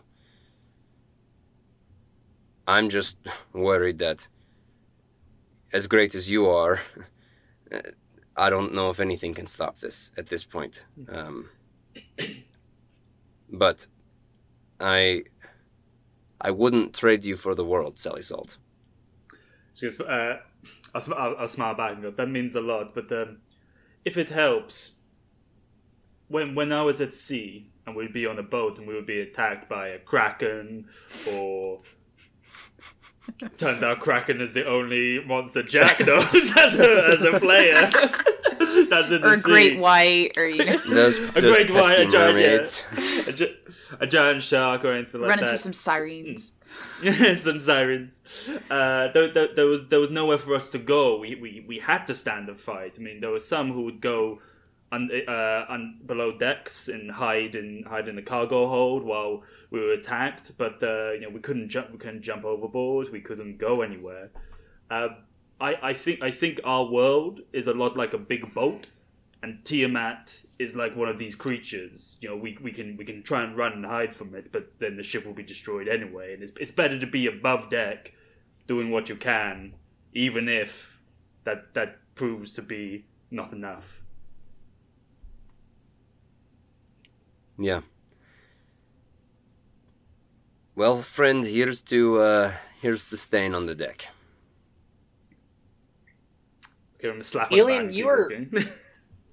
I'm 2.68 2.90
just 2.90 3.18
worried 3.54 4.00
that, 4.00 4.28
as 5.74 5.88
great 5.88 6.16
as 6.16 6.30
you 6.30 6.48
are, 6.48 6.80
I 8.38 8.50
don't 8.50 8.74
know 8.74 8.90
if 8.90 9.00
anything 9.00 9.34
can 9.34 9.48
stop 9.48 9.80
this 9.80 10.12
at 10.18 10.28
this 10.28 10.44
point. 10.44 10.86
Um, 11.08 11.50
but 13.50 13.88
I, 14.80 15.24
I 16.42 16.52
wouldn't 16.52 16.94
trade 16.94 17.24
you 17.24 17.38
for 17.38 17.56
the 17.56 17.64
world, 17.64 17.98
Sally 17.98 18.22
Salt. 18.22 18.58
She 19.76 19.86
goes, 19.86 20.00
uh, 20.00 20.40
I'll, 20.94 21.14
I'll, 21.14 21.36
I'll 21.40 21.48
smile 21.48 21.76
back 21.76 21.94
and 21.94 22.02
go, 22.02 22.12
that 22.12 22.28
means 22.28 22.56
a 22.56 22.62
lot, 22.62 22.94
but 22.94 23.12
um, 23.12 23.38
if 24.06 24.18
it 24.18 24.30
helps, 24.30 24.92
when 26.28 26.56
when 26.56 26.72
I 26.72 26.84
was 26.84 27.02
at 27.02 27.14
sea 27.14 27.68
and 27.86 27.96
we'd 27.96 28.14
be 28.14 28.26
on 28.26 28.40
a 28.40 28.44
boat 28.44 28.78
and 28.78 28.88
we 28.88 28.94
would 28.96 29.06
be 29.06 29.20
attacked 29.20 29.68
by 29.70 29.90
a 29.90 30.00
kraken 30.00 30.88
or 31.34 31.78
turns 33.58 33.82
out 33.84 34.00
kraken 34.00 34.40
is 34.42 34.54
the 34.54 34.66
only 34.68 35.24
monster 35.26 35.64
Jack 35.64 36.00
knows 36.00 36.34
as 36.58 36.80
a 36.80 37.08
as 37.14 37.22
a 37.24 37.40
player. 37.40 37.90
That's 38.90 39.12
in 39.12 39.22
the 39.22 39.28
or 39.30 39.34
a 39.34 39.40
great 39.42 39.80
white, 39.80 40.32
or 40.38 40.48
you 40.48 40.64
know, 40.66 40.78
Those, 40.90 41.18
A 41.18 41.26
those 41.34 41.56
great 41.56 41.70
white, 41.72 42.00
a 42.00 42.06
giant, 42.08 42.86
yeah. 42.98 43.22
a, 43.28 43.32
gi- 43.32 43.56
a 44.00 44.08
giant 44.08 44.42
shark 44.44 44.84
or 44.86 44.94
anything 44.94 45.22
like 45.22 45.30
that. 45.30 45.36
run 45.42 45.44
into 45.44 45.58
some 45.58 45.74
sirens. 45.74 46.52
some 47.36 47.60
sirens. 47.60 48.22
Uh, 48.70 49.12
there, 49.12 49.32
there, 49.34 49.50
there 49.55 49.65
was 49.65 49.88
there 49.88 50.00
was 50.00 50.10
nowhere 50.10 50.38
for 50.38 50.55
us 50.55 50.72
to 50.72 50.77
go. 50.77 51.20
We, 51.20 51.36
we 51.36 51.65
we 51.67 51.79
had 51.79 52.05
to 52.05 52.15
stand 52.15 52.50
and 52.50 52.60
fight. 52.60 52.94
I 52.98 53.00
mean, 53.00 53.20
there 53.20 53.32
were 53.32 53.39
some 53.39 53.72
who 53.72 53.84
would 53.84 54.01
go 54.01 54.39
un, 54.91 55.10
uh, 55.27 55.65
un, 55.70 56.00
below 56.05 56.38
decks 56.38 56.88
and 56.88 57.12
hide 57.12 57.55
in 57.55 57.84
hide 57.84 58.08
in 58.08 58.15
the 58.15 58.22
cargo 58.22 58.67
hold 58.67 59.03
while 59.03 59.44
we 59.72 59.79
were 59.79 59.91
attacked. 59.91 60.51
But 60.58 60.82
uh, 60.82 61.12
you 61.13 61.22
know, 61.22 61.29
we 61.29 61.39
couldn't 61.39 61.70
jump. 61.70 61.91
We 61.91 61.98
couldn't 61.98 62.22
jump 62.22 62.46
overboard. 62.46 63.12
We 63.12 63.22
couldn't 63.22 63.58
go 63.58 63.82
anywhere. 63.82 64.29
Uh, 64.89 65.10
I 65.60 65.75
I 65.82 65.94
think 65.94 66.22
I 66.22 66.32
think 66.32 66.60
our 66.63 66.86
world 66.86 67.41
is 67.53 67.67
a 67.67 67.74
lot 67.74 67.98
like 67.98 68.13
a 68.13 68.17
big 68.17 68.53
boat, 68.53 68.88
and 69.46 69.64
Tiamat 69.64 70.34
is 70.58 70.75
like 70.75 70.96
one 70.96 71.08
of 71.08 71.20
these 71.20 71.36
creatures. 71.36 72.18
You 72.20 72.30
know, 72.30 72.36
we, 72.36 72.58
we 72.64 72.72
can 72.72 72.98
we 72.98 73.06
can 73.06 73.22
try 73.22 73.44
and 73.44 73.56
run 73.56 73.74
and 73.74 73.86
hide 73.86 74.16
from 74.16 74.34
it, 74.34 74.52
but 74.52 74.72
then 74.80 74.98
the 74.98 75.04
ship 75.04 75.24
will 75.24 75.36
be 75.36 75.44
destroyed 75.44 75.88
anyway. 75.88 76.34
And 76.34 76.42
it's 76.42 76.52
it's 76.60 76.72
better 76.72 77.00
to 77.00 77.06
be 77.06 77.28
above 77.28 77.70
deck, 77.70 78.12
doing 78.66 78.90
what 78.90 79.08
you 79.08 79.16
can, 79.16 79.75
even 80.14 80.50
if 80.50 80.90
that 81.44 81.75
that 81.75 81.98
proves 82.16 82.54
to 82.54 82.64
be 82.64 83.06
not 83.30 83.54
enough. 83.54 84.02
Yeah. 87.60 87.82
Well, 90.74 91.04
friend, 91.04 91.46
here's 91.46 91.82
to 91.84 92.18
uh, 92.18 92.54
here's 92.82 93.04
to 93.12 93.18
staying 93.18 93.54
on 93.54 93.68
the 93.68 93.75
deck. 93.75 94.08
Give 97.00 97.14
him 97.14 97.22
a 97.22 97.24
slap. 97.24 97.51
Elian, 97.51 97.94
you 97.94 98.48
keep 98.51 98.68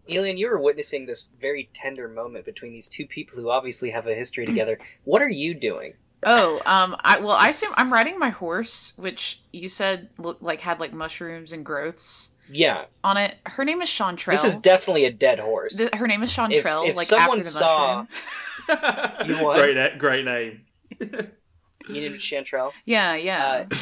were- 0.07 0.09
walking. 0.11 0.21
Elian, 0.21 0.37
you 0.39 0.49
were 0.49 0.61
witnessing 0.61 1.07
this 1.07 1.31
very 1.41 1.71
tender 1.73 2.09
moment 2.09 2.45
between 2.45 2.73
these 2.73 2.89
two 2.89 3.07
people 3.07 3.37
who 3.39 3.51
obviously 3.51 3.91
have 3.91 4.07
a 4.07 4.15
history 4.15 4.47
together. 4.53 4.79
What 5.05 5.23
are 5.23 5.29
you 5.29 5.55
doing? 5.55 5.95
Oh, 6.25 6.61
um, 6.67 6.95
I 7.01 7.19
well, 7.19 7.33
I 7.33 7.49
assume 7.49 7.73
I'm 7.75 7.93
riding 7.93 8.17
my 8.19 8.31
horse, 8.31 8.93
which 8.97 9.43
you 9.53 9.69
said 9.69 10.09
looked 10.19 10.41
like 10.43 10.61
had 10.61 10.79
like 10.79 10.93
mushrooms 10.93 11.53
and 11.53 11.65
growths 11.67 12.31
Yeah, 12.49 12.85
on 13.03 13.17
it. 13.17 13.35
Her 13.45 13.65
name 13.65 13.83
is 13.83 13.89
Chantrell. 13.91 14.37
this 14.37 14.45
is 14.45 14.57
definitely 14.57 15.05
a 15.07 15.11
dead 15.13 15.41
horse. 15.41 15.77
Th- 15.79 15.93
her 15.95 16.07
name 16.07 16.23
is 16.23 16.31
Chantrell. 16.33 16.85
if 16.85 16.97
like 16.97 17.07
someone 17.09 17.39
after 17.41 17.43
the 17.43 17.51
saw- 17.51 18.07
mushroom. 18.69 19.27
You 19.27 19.45
what? 19.45 19.59
great 19.59 19.99
great 19.99 20.25
name. 20.25 20.61
You 21.01 22.01
named 22.01 22.21
Chantrell. 22.21 22.73
Yeah, 22.85 23.17
yeah. 23.17 23.67
Uh, 23.69 23.77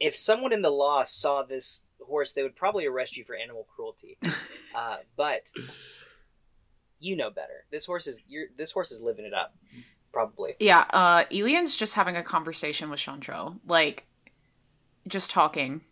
if 0.00 0.14
someone 0.14 0.52
in 0.52 0.60
the 0.60 0.70
law 0.70 1.04
saw 1.04 1.42
this 1.42 1.84
horse, 2.04 2.32
they 2.32 2.42
would 2.42 2.56
probably 2.56 2.86
arrest 2.86 3.16
you 3.16 3.24
for 3.24 3.36
animal 3.36 3.66
cruelty. 3.74 4.18
Uh, 4.74 4.96
but 5.16 5.52
you 6.98 7.14
know 7.14 7.30
better. 7.30 7.64
This 7.70 7.86
horse 7.86 8.08
is 8.08 8.22
you're, 8.26 8.46
this 8.56 8.72
horse 8.72 8.90
is 8.90 9.00
living 9.02 9.24
it 9.24 9.32
up, 9.32 9.54
probably. 10.12 10.54
Yeah, 10.58 10.80
uh 10.90 11.24
Elian's 11.30 11.76
just 11.76 11.94
having 11.94 12.16
a 12.16 12.24
conversation 12.24 12.90
with 12.90 12.98
Chantrell. 12.98 13.60
Like 13.68 14.04
just 15.06 15.30
talking. 15.30 15.82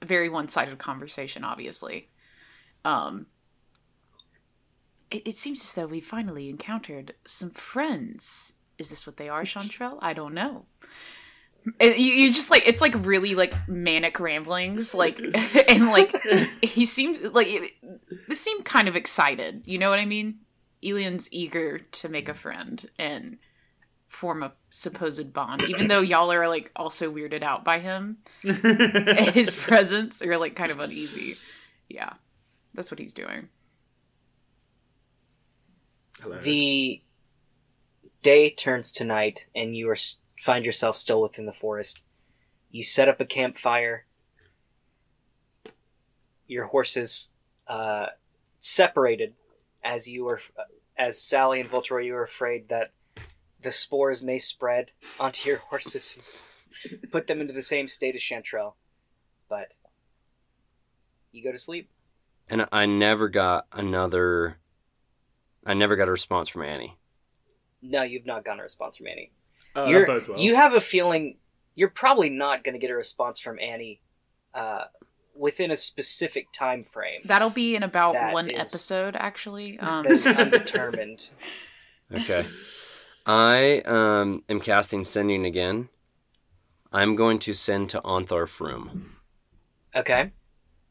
A 0.00 0.06
very 0.06 0.28
one-sided 0.28 0.78
conversation, 0.78 1.42
obviously. 1.42 2.08
Um 2.84 3.26
it, 5.10 5.26
it 5.26 5.36
seems 5.36 5.60
as 5.62 5.74
though 5.74 5.86
we 5.86 6.00
finally 6.00 6.48
encountered 6.48 7.14
some 7.24 7.50
friends. 7.50 8.52
Is 8.78 8.90
this 8.90 9.06
what 9.06 9.16
they 9.16 9.28
are, 9.28 9.44
Chantrell? 9.44 9.98
I 10.02 10.12
don't 10.12 10.34
know. 10.34 10.66
And 11.80 11.96
you, 11.96 12.12
you 12.12 12.32
just 12.32 12.50
like 12.50 12.66
it's 12.66 12.80
like 12.80 12.94
really 13.06 13.34
like 13.34 13.54
manic 13.68 14.20
ramblings, 14.20 14.94
like 14.94 15.18
and 15.68 15.86
like 15.88 16.14
he 16.62 16.84
seems 16.84 17.20
like 17.20 17.74
this 18.28 18.40
seemed 18.40 18.64
kind 18.64 18.88
of 18.88 18.96
excited. 18.96 19.62
You 19.64 19.78
know 19.78 19.90
what 19.90 19.98
I 19.98 20.04
mean? 20.04 20.40
Elian's 20.82 21.32
eager 21.32 21.78
to 21.78 22.08
make 22.08 22.28
a 22.28 22.34
friend 22.34 22.84
and 22.98 23.38
form 24.08 24.42
a 24.42 24.52
supposed 24.70 25.32
bond, 25.32 25.62
even 25.62 25.88
though 25.88 26.02
y'all 26.02 26.30
are 26.32 26.48
like 26.48 26.70
also 26.76 27.12
weirded 27.12 27.42
out 27.42 27.64
by 27.64 27.78
him. 27.78 28.18
His 28.42 29.54
presence 29.54 30.20
you're 30.24 30.36
like 30.36 30.54
kind 30.56 30.70
of 30.70 30.80
uneasy. 30.80 31.36
Yeah, 31.88 32.12
that's 32.74 32.90
what 32.90 32.98
he's 32.98 33.14
doing. 33.14 33.48
Hilarious. 36.20 36.44
The 36.44 37.02
day 38.22 38.50
turns 38.50 38.92
to 38.92 39.04
night, 39.04 39.46
and 39.54 39.76
you 39.76 39.88
are 39.90 39.94
s- 39.94 40.18
find 40.44 40.66
yourself 40.66 40.94
still 40.94 41.22
within 41.22 41.46
the 41.46 41.52
forest. 41.52 42.06
You 42.70 42.82
set 42.82 43.08
up 43.08 43.18
a 43.18 43.24
campfire. 43.24 44.04
Your 46.46 46.66
horses 46.66 47.30
uh, 47.66 48.08
separated, 48.58 49.32
as 49.82 50.06
you 50.06 50.24
were, 50.24 50.40
as 50.98 51.18
Sally 51.18 51.60
and 51.60 51.70
Voltor, 51.70 52.04
you 52.04 52.12
were 52.12 52.22
afraid 52.22 52.68
that 52.68 52.92
the 53.62 53.72
spores 53.72 54.22
may 54.22 54.38
spread 54.38 54.90
onto 55.18 55.48
your 55.48 55.58
horses, 55.70 56.18
put 57.10 57.26
them 57.26 57.40
into 57.40 57.54
the 57.54 57.62
same 57.62 57.88
state 57.88 58.14
as 58.14 58.20
Chantrell. 58.20 58.76
But 59.48 59.68
you 61.32 61.42
go 61.42 61.52
to 61.52 61.58
sleep. 61.58 61.88
And 62.50 62.66
I 62.70 62.84
never 62.84 63.30
got 63.30 63.66
another. 63.72 64.58
I 65.64 65.72
never 65.72 65.96
got 65.96 66.08
a 66.08 66.10
response 66.10 66.50
from 66.50 66.64
Annie. 66.64 66.98
No, 67.80 68.02
you've 68.02 68.26
not 68.26 68.44
gotten 68.44 68.60
a 68.60 68.64
response 68.64 68.98
from 68.98 69.06
Annie. 69.06 69.32
Oh, 69.76 69.86
you're, 69.86 70.06
bodes 70.06 70.28
well. 70.28 70.38
You 70.38 70.54
have 70.54 70.74
a 70.74 70.80
feeling 70.80 71.36
you're 71.74 71.90
probably 71.90 72.30
not 72.30 72.64
going 72.64 72.74
to 72.74 72.78
get 72.78 72.90
a 72.90 72.96
response 72.96 73.40
from 73.40 73.58
Annie 73.58 74.00
uh, 74.54 74.84
within 75.34 75.70
a 75.70 75.76
specific 75.76 76.52
time 76.52 76.82
frame. 76.82 77.20
That'll 77.24 77.50
be 77.50 77.74
in 77.76 77.82
about 77.82 78.14
That 78.14 78.32
one 78.32 78.50
is- 78.50 78.58
episode, 78.58 79.16
actually. 79.16 79.78
Um, 79.78 80.04
That's 80.04 80.26
undetermined. 80.26 81.28
Okay. 82.12 82.46
I 83.26 83.82
um, 83.86 84.44
am 84.48 84.60
casting 84.60 85.04
sending 85.04 85.44
again. 85.46 85.88
I'm 86.92 87.16
going 87.16 87.40
to 87.40 87.54
send 87.54 87.90
to 87.90 88.00
Ontharr 88.02 88.48
Frume. 88.48 89.16
Okay. 89.96 90.30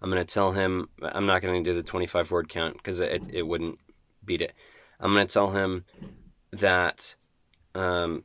I'm 0.02 0.10
going 0.10 0.26
to 0.26 0.34
tell 0.34 0.52
him. 0.52 0.90
I'm 1.02 1.26
not 1.26 1.42
going 1.42 1.64
to 1.64 1.70
do 1.72 1.76
the 1.76 1.84
25 1.84 2.32
word 2.32 2.50
count 2.50 2.76
because 2.76 3.00
it, 3.00 3.30
it 3.32 3.44
wouldn't 3.44 3.80
beat 4.26 4.42
it. 4.42 4.54
I'm 5.00 5.14
going 5.14 5.26
to 5.26 5.34
tell 5.34 5.52
him 5.52 5.86
that 6.52 7.16
um, 7.74 8.24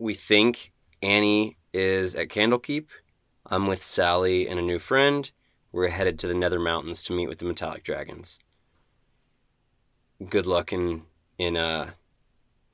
we 0.00 0.14
think 0.14 0.72
Annie 1.02 1.56
is 1.72 2.14
at 2.14 2.28
Candlekeep. 2.28 2.86
I'm 3.46 3.66
with 3.66 3.84
Sally 3.84 4.48
and 4.48 4.58
a 4.58 4.62
new 4.62 4.78
friend. 4.78 5.30
We're 5.72 5.88
headed 5.88 6.18
to 6.20 6.26
the 6.26 6.34
Nether 6.34 6.58
Mountains 6.58 7.02
to 7.04 7.12
meet 7.12 7.28
with 7.28 7.38
the 7.38 7.44
Metallic 7.44 7.84
Dragons. 7.84 8.40
Good 10.28 10.46
luck 10.46 10.72
in 10.72 11.02
in 11.38 11.56
uh, 11.56 11.90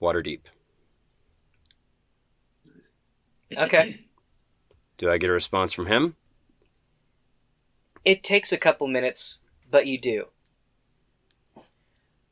Waterdeep. 0.00 0.40
Okay. 3.56 4.00
Do 4.96 5.10
I 5.10 5.18
get 5.18 5.30
a 5.30 5.32
response 5.32 5.72
from 5.72 5.86
him? 5.86 6.16
It 8.04 8.22
takes 8.22 8.52
a 8.52 8.56
couple 8.56 8.88
minutes, 8.88 9.40
but 9.70 9.86
you 9.86 10.00
do. 10.00 10.26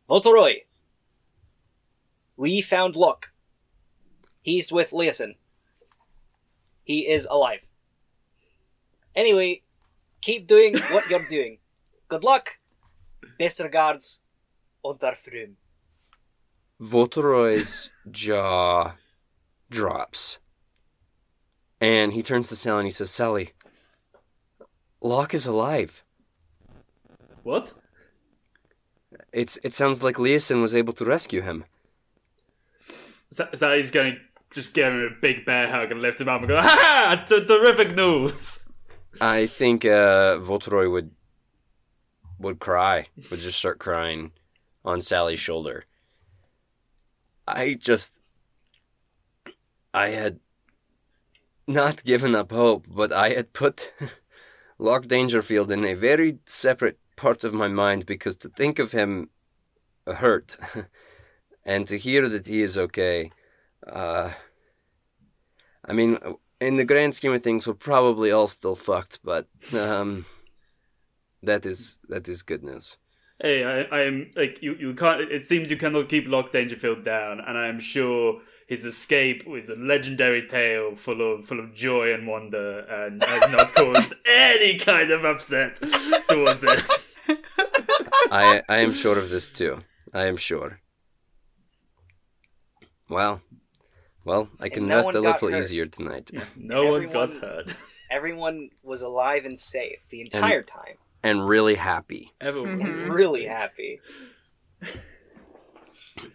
Voltoroy, 0.09 0.63
we 2.37 2.61
found 2.61 2.97
Locke. 2.97 3.31
He's 4.45 4.71
with 4.71 4.91
Leosin. 4.91 5.37
He 6.85 7.09
is 7.09 7.27
alive. 7.31 7.61
Anyway, 9.17 9.63
keep 10.21 10.47
doing 10.47 10.77
what 10.91 11.09
you're 11.09 11.27
doing. 11.27 11.59
Good 12.09 12.25
luck. 12.25 12.59
Best 13.39 13.59
regards, 13.61 14.21
Ontharr 14.85 15.17
Frume. 15.17 15.57
Voltoroy's 16.79 17.91
jaw 18.11 18.93
drops. 19.71 20.39
And 21.81 22.13
he 22.13 22.23
turns 22.23 22.49
to 22.49 22.57
Sally 22.57 22.81
and 22.81 22.87
he 22.87 22.91
says, 22.91 23.11
Sally, 23.11 23.53
Locke 25.01 25.33
is 25.33 25.47
alive. 25.47 26.05
What? 27.45 27.73
It's 29.33 29.59
it 29.63 29.73
sounds 29.73 30.03
like 30.03 30.17
Leosin 30.17 30.61
was 30.61 30.77
able 30.77 30.93
to 30.95 31.05
rescue 31.07 31.41
him. 31.41 31.65
So, 33.31 33.49
so 33.55 33.75
he's 33.75 33.91
going 33.91 34.13
to 34.13 34.21
just 34.55 34.73
give 34.73 34.87
him 34.87 35.01
a 35.01 35.21
big 35.21 35.45
bear 35.45 35.69
hug 35.69 35.91
and 35.91 36.01
lift 36.01 36.21
him 36.21 36.29
up 36.29 36.41
and 36.41 36.49
go, 36.49 36.61
ha! 36.61 37.25
T- 37.29 37.45
terrific 37.45 37.95
news! 37.95 38.65
I 39.21 39.47
think 39.47 39.85
uh 39.85 40.39
Voltoroy 40.39 40.91
would 40.91 41.11
would 42.39 42.59
cry, 42.59 43.07
would 43.31 43.41
just 43.41 43.59
start 43.59 43.79
crying 43.79 44.33
on 44.85 45.01
Sally's 45.01 45.41
shoulder. 45.41 45.85
I 47.47 47.75
just 47.75 48.21
I 49.93 50.09
had 50.09 50.41
not 51.67 52.05
given 52.05 52.35
up 52.35 52.51
hope, 52.51 52.87
but 52.89 53.13
I 53.13 53.31
had 53.31 53.53
put 53.53 53.93
Locke 54.79 55.07
Dangerfield 55.07 55.71
in 55.71 55.85
a 55.85 55.95
very 55.95 56.39
separate 56.47 56.99
part 57.17 57.45
of 57.45 57.55
my 57.55 57.69
mind 57.69 58.07
because 58.07 58.37
to 58.39 58.49
think 58.49 58.79
of 58.79 58.93
him 58.93 59.31
hurt 60.07 60.57
and 61.65 61.87
to 61.87 61.97
hear 61.97 62.29
that 62.29 62.47
he 62.47 62.63
is 62.63 62.77
okay, 62.77 63.31
uh, 63.87 64.31
I 65.85 65.93
mean, 65.93 66.19
in 66.61 66.77
the 66.77 66.85
grand 66.85 67.15
scheme 67.15 67.33
of 67.33 67.43
things, 67.43 67.67
we're 67.67 67.75
probably 67.75 68.31
all 68.31 68.49
still 68.49 68.77
fucked, 68.77 69.21
but 69.23 69.47
um, 69.73 70.25
that 71.43 71.67
is 71.67 71.99
that 72.09 72.29
is 72.29 72.43
good 72.43 72.63
news. 72.63 72.97
Hey, 73.41 73.65
I, 73.65 73.83
I 73.97 74.03
am 74.03 74.31
like 74.37 74.59
you. 74.63 74.75
You 74.79 74.95
can't. 74.95 75.21
It 75.21 75.43
seems 75.43 75.71
you 75.71 75.77
cannot 75.77 76.09
keep 76.09 76.27
Locke 76.29 76.53
Dangerfield 76.53 77.05
down, 77.05 77.41
and 77.41 77.59
I 77.59 77.67
am 77.69 77.81
sure 77.81 78.41
his 78.69 78.85
escape 78.85 79.47
was 79.47 79.69
a 79.69 79.75
legendary 79.75 80.47
tale 80.47 80.97
full 80.97 81.21
of 81.21 81.47
full 81.47 81.61
of 81.61 81.75
joy 81.75 82.15
and 82.15 82.27
wonder, 82.27 82.81
and 82.81 83.23
has 83.23 83.51
not 83.51 83.75
caused 83.75 84.15
any 84.25 84.79
kind 84.79 85.11
of 85.11 85.25
upset 85.25 85.77
towards 86.29 86.65
it. 86.65 86.83
I 88.31 88.63
I 88.69 88.79
am 88.79 88.93
sure 88.93 89.19
of 89.19 89.31
this 89.31 89.49
too. 89.49 89.81
I 90.13 90.27
am 90.27 90.37
sure. 90.37 90.81
Well, 93.09 93.43
well, 94.25 94.49
I 94.61 94.69
can 94.69 94.87
no 94.87 94.97
rest 94.97 95.07
one 95.07 95.17
a 95.17 95.21
little 95.21 95.51
hurt. 95.51 95.59
easier 95.59 95.87
tonight. 95.87 96.31
Yeah, 96.33 96.45
no 96.57 96.91
one 96.91 97.11
got 97.11 97.31
hurt. 97.33 97.75
Everyone 98.11 98.71
was 98.83 99.03
alive 99.03 99.45
and 99.45 99.59
safe 99.59 100.01
the 100.11 100.21
entire 100.21 100.63
time. 100.63 100.95
And 101.23 101.49
really 101.49 101.75
happy. 101.75 102.33
Everyone. 102.41 102.81
Mhm. 102.81 103.15
Really 103.15 103.47
happy. 103.47 104.01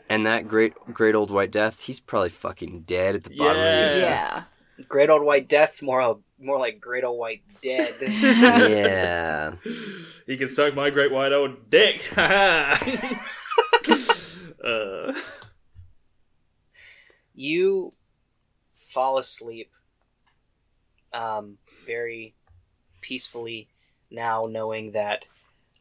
And 0.10 0.26
that 0.26 0.48
great 0.48 0.74
great 0.94 1.16
old 1.16 1.32
white 1.32 1.52
death, 1.52 1.80
he's 1.80 2.00
probably 2.00 2.30
fucking 2.30 2.82
dead 2.82 3.16
at 3.16 3.24
the 3.24 3.36
bottom 3.38 3.62
Yeah. 3.62 3.86
of 3.90 3.96
the 3.96 4.02
Yeah. 4.02 4.44
Great 4.88 5.10
old 5.10 5.24
white 5.24 5.48
death, 5.48 5.82
more 5.82 6.20
more 6.40 6.58
like 6.58 6.80
great 6.80 7.04
old 7.04 7.20
white 7.20 7.42
dead. 7.62 7.96
Yeah. 8.02 9.54
He 10.26 10.38
can 10.38 10.48
suck 10.48 10.74
my 10.74 10.90
great 10.90 11.12
white 11.12 11.34
old 11.34 11.70
dick. 11.70 12.02
uh, 12.18 12.78
you 17.40 17.94
fall 18.76 19.18
asleep 19.18 19.72
um, 21.14 21.58
very 21.86 22.36
peacefully 23.00 23.70
now 24.12 24.46
knowing 24.50 24.92
that 24.92 25.26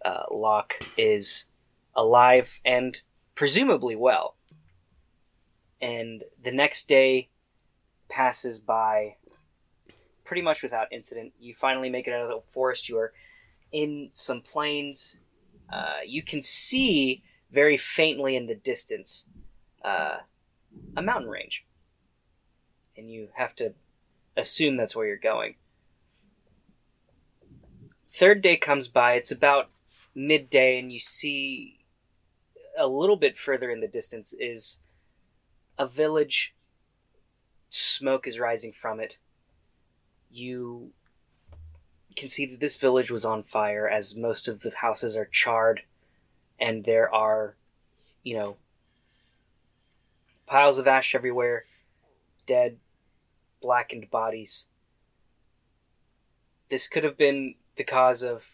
uh, 0.04 0.22
Locke 0.30 0.74
is 0.96 1.46
alive 1.96 2.60
and 2.64 3.00
presumably 3.34 3.96
well. 3.96 4.36
And 5.80 6.22
the 6.42 6.52
next 6.52 6.88
day 6.88 7.28
passes 8.08 8.60
by 8.60 9.16
pretty 10.24 10.42
much 10.42 10.62
without 10.62 10.92
incident. 10.92 11.32
You 11.40 11.54
finally 11.54 11.90
make 11.90 12.06
it 12.06 12.12
out 12.12 12.20
of 12.22 12.28
the 12.28 12.48
forest. 12.52 12.88
You 12.88 12.98
are 12.98 13.12
in 13.72 14.10
some 14.12 14.42
plains. 14.42 15.18
Uh, 15.72 16.02
you 16.06 16.22
can 16.22 16.40
see 16.40 17.24
very 17.50 17.76
faintly 17.76 18.36
in 18.36 18.46
the 18.46 18.54
distance 18.54 19.26
uh, 19.84 20.18
a 20.96 21.02
mountain 21.02 21.30
range. 21.30 21.64
And 22.96 23.10
you 23.10 23.28
have 23.34 23.54
to 23.56 23.74
assume 24.36 24.76
that's 24.76 24.96
where 24.96 25.06
you're 25.06 25.16
going. 25.16 25.54
Third 28.08 28.40
day 28.40 28.56
comes 28.56 28.88
by, 28.88 29.14
it's 29.14 29.30
about 29.30 29.70
midday, 30.14 30.78
and 30.78 30.92
you 30.92 30.98
see 30.98 31.78
a 32.76 32.86
little 32.86 33.16
bit 33.16 33.36
further 33.36 33.70
in 33.70 33.80
the 33.80 33.88
distance 33.88 34.32
is 34.32 34.80
a 35.78 35.86
village. 35.86 36.54
Smoke 37.70 38.26
is 38.26 38.38
rising 38.38 38.72
from 38.72 38.98
it. 38.98 39.18
You 40.30 40.92
can 42.16 42.28
see 42.28 42.46
that 42.46 42.60
this 42.60 42.76
village 42.76 43.10
was 43.10 43.24
on 43.24 43.42
fire 43.42 43.88
as 43.88 44.16
most 44.16 44.48
of 44.48 44.60
the 44.60 44.72
houses 44.76 45.16
are 45.16 45.26
charred, 45.26 45.82
and 46.58 46.84
there 46.84 47.12
are, 47.14 47.54
you 48.24 48.36
know, 48.36 48.56
piles 50.48 50.78
of 50.78 50.86
ash 50.86 51.14
everywhere, 51.14 51.64
dead, 52.46 52.78
blackened 53.62 54.10
bodies. 54.10 54.68
This 56.70 56.88
could 56.88 57.04
have 57.04 57.16
been 57.16 57.54
the 57.76 57.84
cause 57.84 58.22
of 58.22 58.46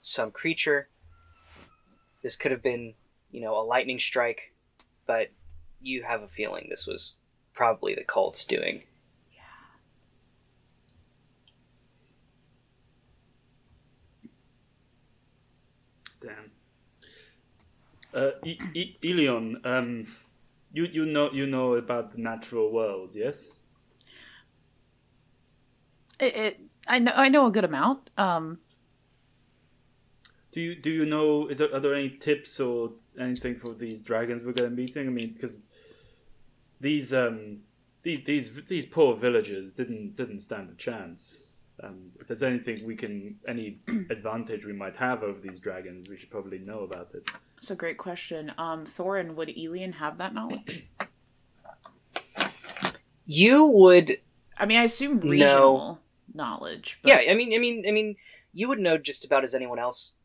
some 0.00 0.30
creature. 0.30 0.88
This 2.22 2.36
could 2.36 2.52
have 2.52 2.62
been, 2.62 2.94
you 3.30 3.40
know, 3.40 3.58
a 3.58 3.64
lightning 3.64 3.98
strike, 3.98 4.52
but 5.06 5.28
you 5.80 6.02
have 6.02 6.22
a 6.22 6.28
feeling 6.28 6.66
this 6.68 6.86
was 6.86 7.16
probably 7.52 7.94
the 7.94 8.04
cult's 8.04 8.44
doing. 8.44 8.84
damn. 16.20 16.50
Uh, 18.12 18.30
e- 18.44 18.58
e- 18.74 18.96
Elian, 19.02 19.60
um, 19.64 20.06
you 20.72 20.84
you 20.84 21.06
know 21.06 21.30
you 21.32 21.46
know 21.46 21.74
about 21.74 22.12
the 22.12 22.18
natural 22.20 22.72
world, 22.72 23.10
yes? 23.14 23.46
It, 26.18 26.36
it, 26.36 26.60
I 26.86 26.98
know. 26.98 27.12
I 27.14 27.28
know 27.28 27.46
a 27.46 27.50
good 27.50 27.64
amount. 27.64 28.10
Um. 28.18 28.58
Do 30.52 30.60
you 30.60 30.74
do 30.74 30.90
you 30.90 31.06
know? 31.06 31.48
Is 31.48 31.58
there 31.58 31.74
are 31.74 31.80
there 31.80 31.94
any 31.94 32.10
tips 32.10 32.60
or 32.60 32.92
anything 33.18 33.56
for 33.56 33.74
these 33.74 34.00
dragons 34.00 34.44
we're 34.44 34.52
going 34.52 34.70
to 34.70 34.76
be 34.76 34.82
meeting? 34.82 35.06
I 35.06 35.10
mean, 35.10 35.32
because 35.32 35.56
these 36.80 37.14
um 37.14 37.58
these 38.02 38.20
these 38.24 38.50
these 38.68 38.86
poor 38.86 39.16
villagers 39.16 39.72
didn't 39.72 40.16
didn't 40.16 40.40
stand 40.40 40.70
a 40.70 40.74
chance. 40.74 41.44
Um, 41.82 42.10
if 42.20 42.26
there's 42.26 42.42
anything 42.42 42.78
we 42.86 42.94
can, 42.94 43.36
any 43.48 43.78
advantage 44.10 44.66
we 44.66 44.72
might 44.72 44.96
have 44.96 45.22
over 45.22 45.40
these 45.40 45.60
dragons, 45.60 46.08
we 46.08 46.16
should 46.18 46.30
probably 46.30 46.58
know 46.58 46.80
about 46.80 47.10
it. 47.14 47.26
It's 47.56 47.70
a 47.70 47.76
great 47.76 47.96
question. 47.98 48.52
Um, 48.58 48.84
Thorin, 48.84 49.34
would 49.34 49.48
Elian 49.48 49.92
have 49.94 50.18
that 50.18 50.34
knowledge? 50.34 50.86
You 53.32 53.66
would 53.66 54.16
I 54.60 54.66
mean, 54.66 54.78
I 54.78 54.82
assume 54.82 55.20
No. 55.20 55.30
regional 55.30 56.00
knowledge. 56.34 56.98
But... 57.02 57.08
Yeah, 57.08 57.32
I 57.32 57.34
mean, 57.34 57.54
I 57.54 57.58
mean, 57.58 57.84
I 57.88 57.90
mean, 57.90 58.16
you 58.52 58.68
would 58.68 58.78
know 58.78 58.98
just 58.98 59.24
about 59.24 59.42
as 59.42 59.54
anyone 59.54 59.78
else, 59.78 60.16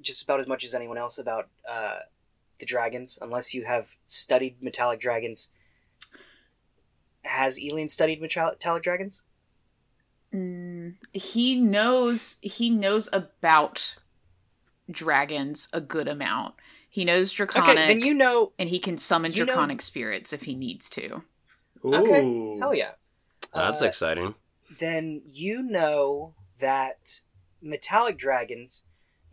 just 0.00 0.22
about 0.22 0.40
as 0.40 0.48
much 0.48 0.64
as 0.64 0.74
anyone 0.74 0.98
else 0.98 1.16
about 1.18 1.48
uh, 1.70 2.00
the 2.58 2.66
dragons, 2.66 3.18
unless 3.22 3.54
you 3.54 3.64
have 3.64 3.96
studied 4.06 4.60
metallic 4.60 4.98
dragons. 4.98 5.50
Has 7.22 7.58
Elian 7.58 7.88
studied 7.88 8.20
metallic 8.20 8.82
dragons? 8.82 9.22
Mm, 10.34 10.67
he 11.12 11.56
knows. 11.60 12.38
He 12.42 12.70
knows 12.70 13.08
about 13.12 13.96
dragons 14.90 15.68
a 15.72 15.80
good 15.80 16.08
amount. 16.08 16.54
He 16.90 17.04
knows 17.04 17.30
draconic, 17.30 17.70
Okay, 17.70 17.86
then 17.86 18.00
you 18.00 18.14
know. 18.14 18.52
and 18.58 18.68
he 18.68 18.78
can 18.78 18.96
summon 18.98 19.32
you 19.32 19.40
know- 19.40 19.46
draconic 19.46 19.82
spirits 19.82 20.32
if 20.32 20.42
he 20.42 20.54
needs 20.54 20.88
to. 20.90 21.22
Okay, 21.84 22.22
Ooh. 22.24 22.58
hell 22.58 22.74
yeah. 22.74 22.92
That's 23.54 23.82
Uh, 23.82 23.86
exciting. 23.86 24.34
then 24.80 25.22
you 25.30 25.62
know 25.62 26.34
that 26.58 27.20
metallic 27.62 28.16
dragons, 28.18 28.84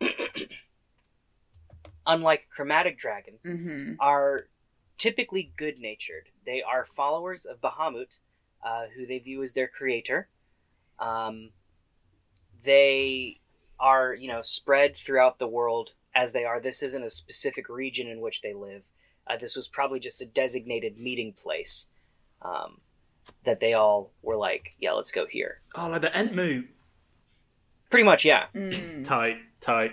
unlike 2.06 2.48
chromatic 2.50 2.98
dragons, 2.98 3.42
Mm-hmm. 3.44 3.94
are 4.00 4.48
typically 4.98 5.52
good 5.56 5.78
natured. 5.78 6.28
They 6.44 6.62
are 6.62 6.84
followers 6.84 7.44
of 7.46 7.60
Bahamut, 7.60 8.18
uh, 8.64 8.86
who 8.94 9.06
they 9.06 9.18
view 9.18 9.42
as 9.42 9.52
their 9.52 9.68
creator. 9.68 10.28
Um, 10.98 11.50
they 12.62 13.40
are, 13.78 14.14
you 14.14 14.28
know, 14.28 14.42
spread 14.42 14.96
throughout 14.96 15.38
the 15.38 15.46
world 15.46 15.90
as 16.14 16.32
they 16.32 16.44
are. 16.44 16.60
This 16.60 16.82
isn't 16.82 17.04
a 17.04 17.10
specific 17.10 17.68
region 17.68 18.06
in 18.06 18.20
which 18.20 18.42
they 18.42 18.54
live. 18.54 18.88
Uh, 19.26 19.36
this 19.36 19.56
was 19.56 19.68
probably 19.68 20.00
just 20.00 20.22
a 20.22 20.26
designated 20.26 20.98
meeting 20.98 21.32
place. 21.32 21.88
um, 22.42 22.80
that 23.44 23.58
they 23.60 23.72
all 23.72 24.12
were 24.22 24.36
like, 24.36 24.74
"Yeah, 24.78 24.92
let's 24.92 25.10
go 25.10 25.26
here." 25.26 25.60
Oh, 25.74 25.88
like 25.88 26.02
the 26.02 26.08
Entmoot. 26.10 26.66
Pretty 27.90 28.04
much, 28.04 28.24
yeah. 28.24 28.46
Mm. 28.54 29.04
Tight, 29.04 29.38
tight. 29.60 29.92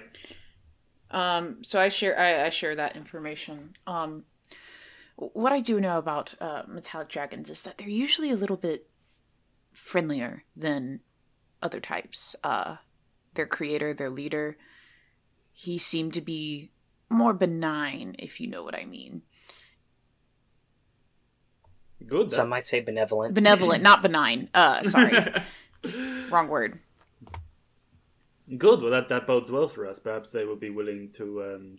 Um, 1.11 1.63
so 1.63 1.79
I 1.79 1.89
share 1.89 2.19
I, 2.19 2.45
I 2.45 2.49
share 2.49 2.75
that 2.75 2.95
information. 2.95 3.75
Um, 3.87 4.25
what 5.15 5.51
I 5.51 5.61
do 5.61 5.79
know 5.79 5.97
about 5.97 6.33
uh, 6.41 6.63
metallic 6.67 7.09
dragons 7.09 7.49
is 7.49 7.61
that 7.63 7.77
they're 7.77 7.87
usually 7.87 8.29
a 8.31 8.35
little 8.35 8.57
bit 8.57 8.87
friendlier 9.73 10.43
than 10.55 11.01
other 11.61 11.79
types. 11.79 12.35
Uh, 12.43 12.77
their 13.33 13.47
creator, 13.47 13.93
their 13.93 14.09
leader, 14.09 14.57
he 15.51 15.77
seemed 15.77 16.13
to 16.13 16.21
be 16.21 16.71
more 17.09 17.33
benign, 17.33 18.15
if 18.19 18.39
you 18.39 18.47
know 18.47 18.63
what 18.63 18.75
I 18.75 18.85
mean. 18.85 19.21
Good. 22.05 22.31
Some 22.31 22.49
might 22.49 22.67
say 22.67 22.81
benevolent. 22.81 23.33
Benevolent, 23.33 23.81
not 23.81 24.01
benign. 24.01 24.49
Uh, 24.53 24.83
sorry, 24.83 25.15
wrong 26.29 26.47
word. 26.47 26.79
Good. 28.57 28.81
Well, 28.81 28.91
that 28.91 29.07
that 29.09 29.25
bodes 29.25 29.49
well 29.49 29.69
for 29.69 29.87
us. 29.87 29.99
Perhaps 29.99 30.31
they 30.31 30.43
will 30.43 30.57
be 30.57 30.69
willing 30.69 31.11
to 31.13 31.43
um 31.43 31.77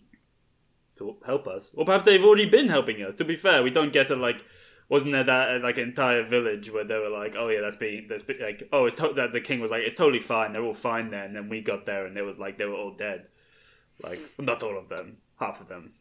to 0.97 1.17
help 1.25 1.47
us, 1.47 1.69
or 1.75 1.85
perhaps 1.85 2.05
they've 2.05 2.23
already 2.23 2.49
been 2.49 2.69
helping 2.69 3.03
us. 3.03 3.15
To 3.17 3.25
be 3.25 3.35
fair, 3.35 3.61
we 3.61 3.69
don't 3.69 3.93
get 3.93 4.07
to 4.07 4.15
like. 4.15 4.37
Wasn't 4.87 5.11
there 5.11 5.23
that 5.23 5.49
uh, 5.49 5.59
like 5.63 5.77
entire 5.77 6.23
village 6.23 6.71
where 6.71 6.83
they 6.83 6.95
were 6.95 7.09
like, 7.09 7.35
"Oh 7.37 7.47
yeah, 7.49 7.61
that's 7.61 7.77
being 7.77 8.05
that's 8.07 8.23
be, 8.23 8.35
like, 8.39 8.69
oh 8.71 8.85
it's 8.85 8.95
to- 8.97 9.13
that 9.15 9.33
the 9.33 9.41
king 9.41 9.59
was 9.59 9.71
like, 9.71 9.81
it's 9.81 9.95
totally 9.95 10.19
fine, 10.19 10.53
they're 10.53 10.63
all 10.63 10.75
fine 10.75 11.09
there," 11.09 11.23
and 11.23 11.35
then 11.35 11.49
we 11.49 11.61
got 11.61 11.85
there 11.85 12.05
and 12.05 12.15
it 12.17 12.21
was 12.21 12.37
like 12.37 12.57
they 12.57 12.65
were 12.65 12.75
all 12.75 12.93
dead, 12.95 13.27
like 14.03 14.19
not 14.37 14.61
all 14.61 14.77
of 14.77 14.87
them, 14.89 15.17
half 15.39 15.59
of 15.59 15.67
them. 15.67 15.93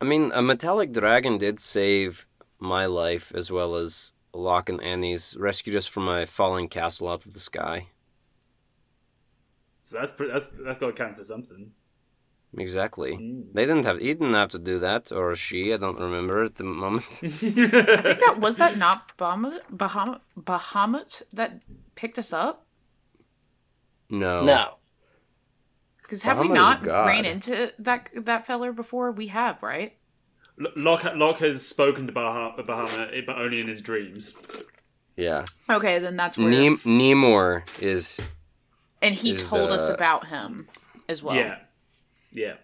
I 0.00 0.04
mean, 0.04 0.32
a 0.34 0.40
metallic 0.40 0.92
dragon 0.92 1.36
did 1.38 1.60
save 1.60 2.26
my 2.58 2.86
life 2.86 3.32
as 3.34 3.50
well 3.50 3.74
as 3.76 4.12
Locke 4.32 4.70
and 4.70 4.82
Annie's. 4.82 5.36
Rescued 5.38 5.76
us 5.76 5.86
from 5.86 6.08
a 6.08 6.26
falling 6.26 6.68
castle 6.68 7.08
out 7.08 7.26
of 7.26 7.34
the 7.34 7.40
sky. 7.40 7.88
So 9.82 9.98
that's 9.98 10.12
that's 10.12 10.48
that's 10.64 10.78
got 10.78 10.86
to 10.86 10.92
count 10.92 11.18
for 11.18 11.24
something. 11.24 11.72
Exactly. 12.58 13.12
Mm. 13.16 13.44
They 13.54 13.64
didn't 13.64 13.84
have. 13.86 13.98
He 13.98 14.08
didn't 14.12 14.34
have 14.34 14.50
to 14.50 14.58
do 14.58 14.78
that, 14.80 15.10
or 15.10 15.34
she. 15.36 15.72
I 15.72 15.78
don't 15.78 15.98
remember 15.98 16.44
at 16.44 16.56
the 16.56 16.64
moment. 16.64 17.04
I 17.22 17.28
think 17.28 17.56
that 18.20 18.36
was 18.38 18.56
that 18.56 18.76
not 18.76 19.16
Bahamut, 19.16 19.60
Bahamut, 19.74 20.20
Bahamut 20.38 21.22
that 21.32 21.62
picked 21.94 22.18
us 22.18 22.32
up. 22.32 22.66
no. 24.10 24.42
No, 24.42 24.74
Because 26.02 26.22
have 26.24 26.38
we 26.40 26.48
Bahamut 26.48 26.52
is 26.52 26.58
a 26.58 26.62
not 26.62 26.84
god. 26.84 27.06
ran 27.06 27.24
into 27.24 27.72
that 27.78 28.10
that 28.14 28.46
feller 28.46 28.72
before? 28.72 29.12
We 29.12 29.28
have, 29.28 29.62
right? 29.62 29.94
L- 30.60 30.72
Locke 30.76 31.06
Locke 31.16 31.38
has 31.40 31.66
spoken 31.66 32.06
to 32.06 32.12
Bah- 32.12 32.54
Bahamut, 32.58 33.26
but 33.26 33.36
only 33.38 33.60
in 33.62 33.68
his 33.68 33.80
dreams. 33.80 34.34
Yeah. 35.16 35.44
Okay, 35.70 35.98
then 35.98 36.16
that's 36.16 36.36
where. 36.36 36.48
Nem- 36.48 36.78
Nemor 36.84 37.62
is. 37.80 38.20
and 39.00 39.14
he 39.14 39.32
is 39.32 39.42
told 39.48 39.70
us 39.70 39.88
about 39.88 40.26
him 40.26 40.68
as 41.08 41.22
well. 41.22 41.34
Yeah, 41.36 41.58
yeah. 42.32 42.54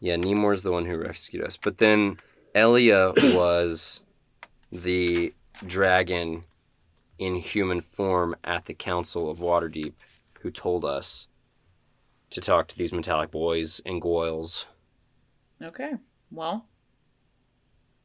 Yeah, 0.00 0.16
Nemor's 0.16 0.62
the 0.62 0.72
one 0.72 0.84
who 0.84 0.96
rescued 0.96 1.42
us. 1.42 1.56
But 1.56 1.78
then 1.78 2.18
Elia 2.54 3.12
was 3.34 4.02
the 4.70 5.32
dragon 5.66 6.44
in 7.18 7.36
human 7.36 7.80
form 7.80 8.36
at 8.44 8.66
the 8.66 8.74
Council 8.74 9.30
of 9.30 9.38
Waterdeep 9.38 9.94
who 10.40 10.50
told 10.50 10.84
us 10.84 11.28
to 12.30 12.40
talk 12.40 12.68
to 12.68 12.76
these 12.76 12.92
metallic 12.92 13.30
boys 13.30 13.80
and 13.86 14.02
goyles. 14.02 14.66
Okay. 15.62 15.92
Well, 16.30 16.66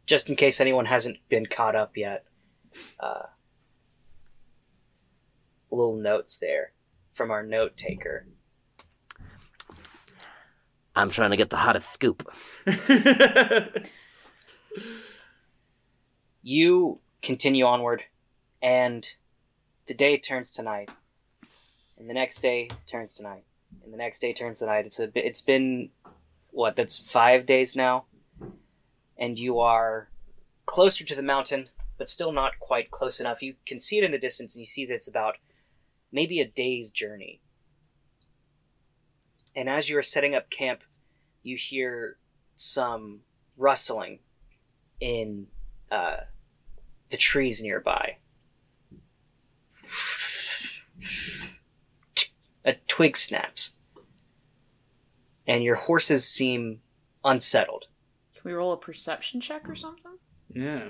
just 0.05 0.29
in 0.29 0.35
case 0.35 0.61
anyone 0.61 0.85
hasn't 0.85 1.17
been 1.29 1.45
caught 1.45 1.75
up 1.75 1.97
yet. 1.97 2.25
Uh, 2.99 3.23
little 5.71 5.95
notes 5.95 6.37
there 6.37 6.71
from 7.11 7.31
our 7.31 7.43
note 7.43 7.75
taker. 7.75 8.25
I'm 10.99 11.09
trying 11.09 11.31
to 11.31 11.37
get 11.37 11.49
the 11.49 11.57
hottest 11.57 11.91
scoop. 11.93 12.29
You 16.41 16.99
continue 17.21 17.65
onward, 17.65 18.03
and 18.61 19.05
the 19.87 19.93
day 19.93 20.17
turns 20.17 20.51
to 20.51 20.63
night, 20.63 20.89
and 21.97 22.09
the 22.09 22.13
next 22.13 22.39
day 22.39 22.69
turns 22.87 23.15
to 23.15 23.23
night, 23.23 23.43
and 23.83 23.93
the 23.93 23.97
next 23.97 24.19
day 24.19 24.33
turns 24.33 24.59
to 24.59 24.65
night. 24.65 24.85
It's 24.85 24.99
a 24.99 25.11
it's 25.15 25.41
been 25.41 25.89
what? 26.51 26.75
That's 26.77 26.97
five 26.97 27.45
days 27.45 27.75
now, 27.75 28.05
and 29.17 29.37
you 29.37 29.59
are 29.59 30.09
closer 30.65 31.03
to 31.03 31.15
the 31.15 31.21
mountain, 31.21 31.69
but 31.97 32.09
still 32.09 32.31
not 32.31 32.59
quite 32.59 32.89
close 32.89 33.19
enough. 33.19 33.43
You 33.43 33.55
can 33.67 33.79
see 33.79 33.97
it 33.97 34.05
in 34.05 34.11
the 34.11 34.17
distance, 34.17 34.55
and 34.55 34.61
you 34.61 34.65
see 34.65 34.85
that 34.85 34.93
it's 34.93 35.09
about 35.09 35.35
maybe 36.11 36.39
a 36.39 36.47
day's 36.47 36.89
journey. 36.89 37.41
And 39.55 39.67
as 39.67 39.89
you 39.89 39.97
are 39.97 40.03
setting 40.03 40.33
up 40.33 40.49
camp, 40.49 40.83
you 41.43 41.55
hear 41.55 42.17
some 42.55 43.21
rustling 43.57 44.19
in 44.99 45.47
uh, 45.91 46.17
the 47.09 47.17
trees 47.17 47.61
nearby. 47.63 48.17
A 52.65 52.73
twig 52.87 53.15
snaps, 53.15 53.75
and 55.47 55.63
your 55.63 55.75
horses 55.75 56.27
seem 56.27 56.81
unsettled. 57.23 57.85
can 58.33 58.41
we 58.43 58.53
roll 58.53 58.73
a 58.73 58.77
perception 58.77 59.39
check 59.41 59.69
or 59.69 59.75
something? 59.75 60.17
yeah. 60.53 60.89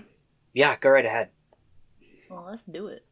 Yeah, 0.51 0.75
go 0.77 0.89
right 0.89 1.05
ahead. 1.05 1.29
Well, 2.29 2.47
let's 2.49 2.63
do 2.63 2.87
it. 2.87 3.05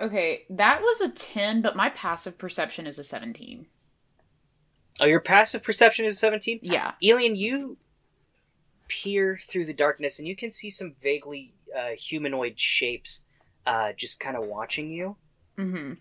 Okay, 0.00 0.44
that 0.50 0.80
was 0.80 1.00
a 1.00 1.10
10, 1.10 1.62
but 1.62 1.74
my 1.76 1.90
passive 1.90 2.38
perception 2.38 2.86
is 2.86 2.98
a 2.98 3.04
17. 3.04 3.66
Oh, 5.00 5.06
your 5.06 5.20
passive 5.20 5.62
perception 5.62 6.04
is 6.04 6.18
17? 6.18 6.60
Yeah. 6.62 6.92
Elian, 7.02 7.36
you 7.36 7.78
peer 8.88 9.38
through 9.42 9.64
the 9.66 9.72
darkness 9.72 10.18
and 10.18 10.26
you 10.28 10.36
can 10.36 10.50
see 10.50 10.68
some 10.68 10.94
vaguely 11.00 11.54
uh, 11.76 11.90
humanoid 11.96 12.58
shapes 12.58 13.22
uh, 13.66 13.92
just 13.96 14.20
kind 14.20 14.36
of 14.36 14.44
watching 14.44 14.90
you. 14.90 15.16
Mm-hmm. 15.56 15.92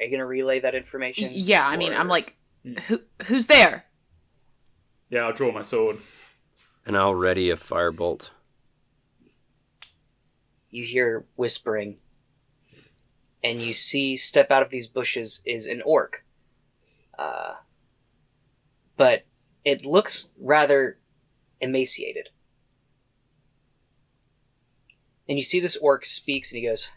Are 0.00 0.04
you 0.04 0.10
going 0.10 0.18
to 0.18 0.26
relay 0.26 0.60
that 0.60 0.74
information? 0.74 1.30
Yeah, 1.32 1.66
I 1.66 1.76
mean, 1.76 1.92
I'm 1.92 2.08
like, 2.08 2.36
who 2.86 3.00
who's 3.26 3.46
there? 3.46 3.84
Yeah, 5.10 5.20
I'll 5.20 5.32
draw 5.32 5.52
my 5.52 5.62
sword. 5.62 5.98
And 6.84 6.96
I'll 6.96 7.14
ready 7.14 7.50
a 7.50 7.56
firebolt. 7.56 8.30
you 10.70 10.82
hear 10.84 11.24
whispering, 11.36 11.98
and 13.42 13.60
you 13.60 13.74
see 13.74 14.16
step 14.16 14.50
out 14.50 14.62
of 14.62 14.70
these 14.70 14.86
bushes 14.86 15.42
is 15.44 15.66
an 15.66 15.82
orc. 15.84 16.24
Uh, 17.18 17.54
but 18.96 19.24
it 19.64 19.84
looks 19.84 20.30
rather 20.38 20.98
emaciated. 21.60 22.28
And 25.28 25.38
you 25.38 25.44
see 25.44 25.60
this 25.60 25.76
orc 25.76 26.04
speaks, 26.04 26.52
and 26.52 26.60
he 26.60 26.68
goes, 26.68 26.90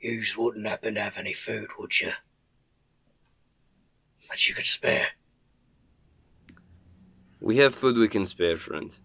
Yous 0.00 0.36
wouldn't 0.36 0.66
happen 0.66 0.94
to 0.94 1.00
have 1.00 1.16
any 1.16 1.32
food, 1.32 1.70
would 1.78 1.98
you? 1.98 2.12
That 4.28 4.48
you 4.48 4.54
could 4.54 4.66
spare. 4.66 5.08
We 7.40 7.56
have 7.58 7.74
food 7.74 7.96
we 7.96 8.08
can 8.08 8.26
spare, 8.26 8.56
friend. 8.56 8.96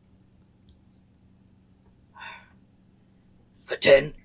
For 3.70 3.76
ten? 3.76 4.16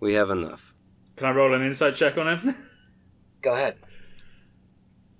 We 0.00 0.14
have 0.14 0.30
enough. 0.30 0.74
Can 1.14 1.28
I 1.28 1.30
roll 1.30 1.54
an 1.54 1.62
insight 1.62 1.94
check 1.94 2.18
on 2.18 2.26
him? 2.26 2.56
"Go 3.40 3.54
ahead." 3.54 3.76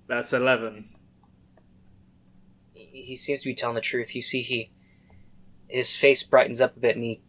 That's 0.05 0.33
eleven. 0.33 0.89
He 2.73 3.03
he 3.03 3.15
seems 3.15 3.43
to 3.43 3.47
be 3.47 3.53
telling 3.55 3.75
the 3.75 3.81
truth. 3.81 4.13
You 4.13 4.21
see, 4.21 4.41
he 4.41 4.73
his 5.69 5.95
face 5.95 6.21
brightens 6.21 6.59
up 6.59 6.75
a 6.75 6.79
bit, 6.81 6.97
and 6.97 7.05
he 7.05 7.21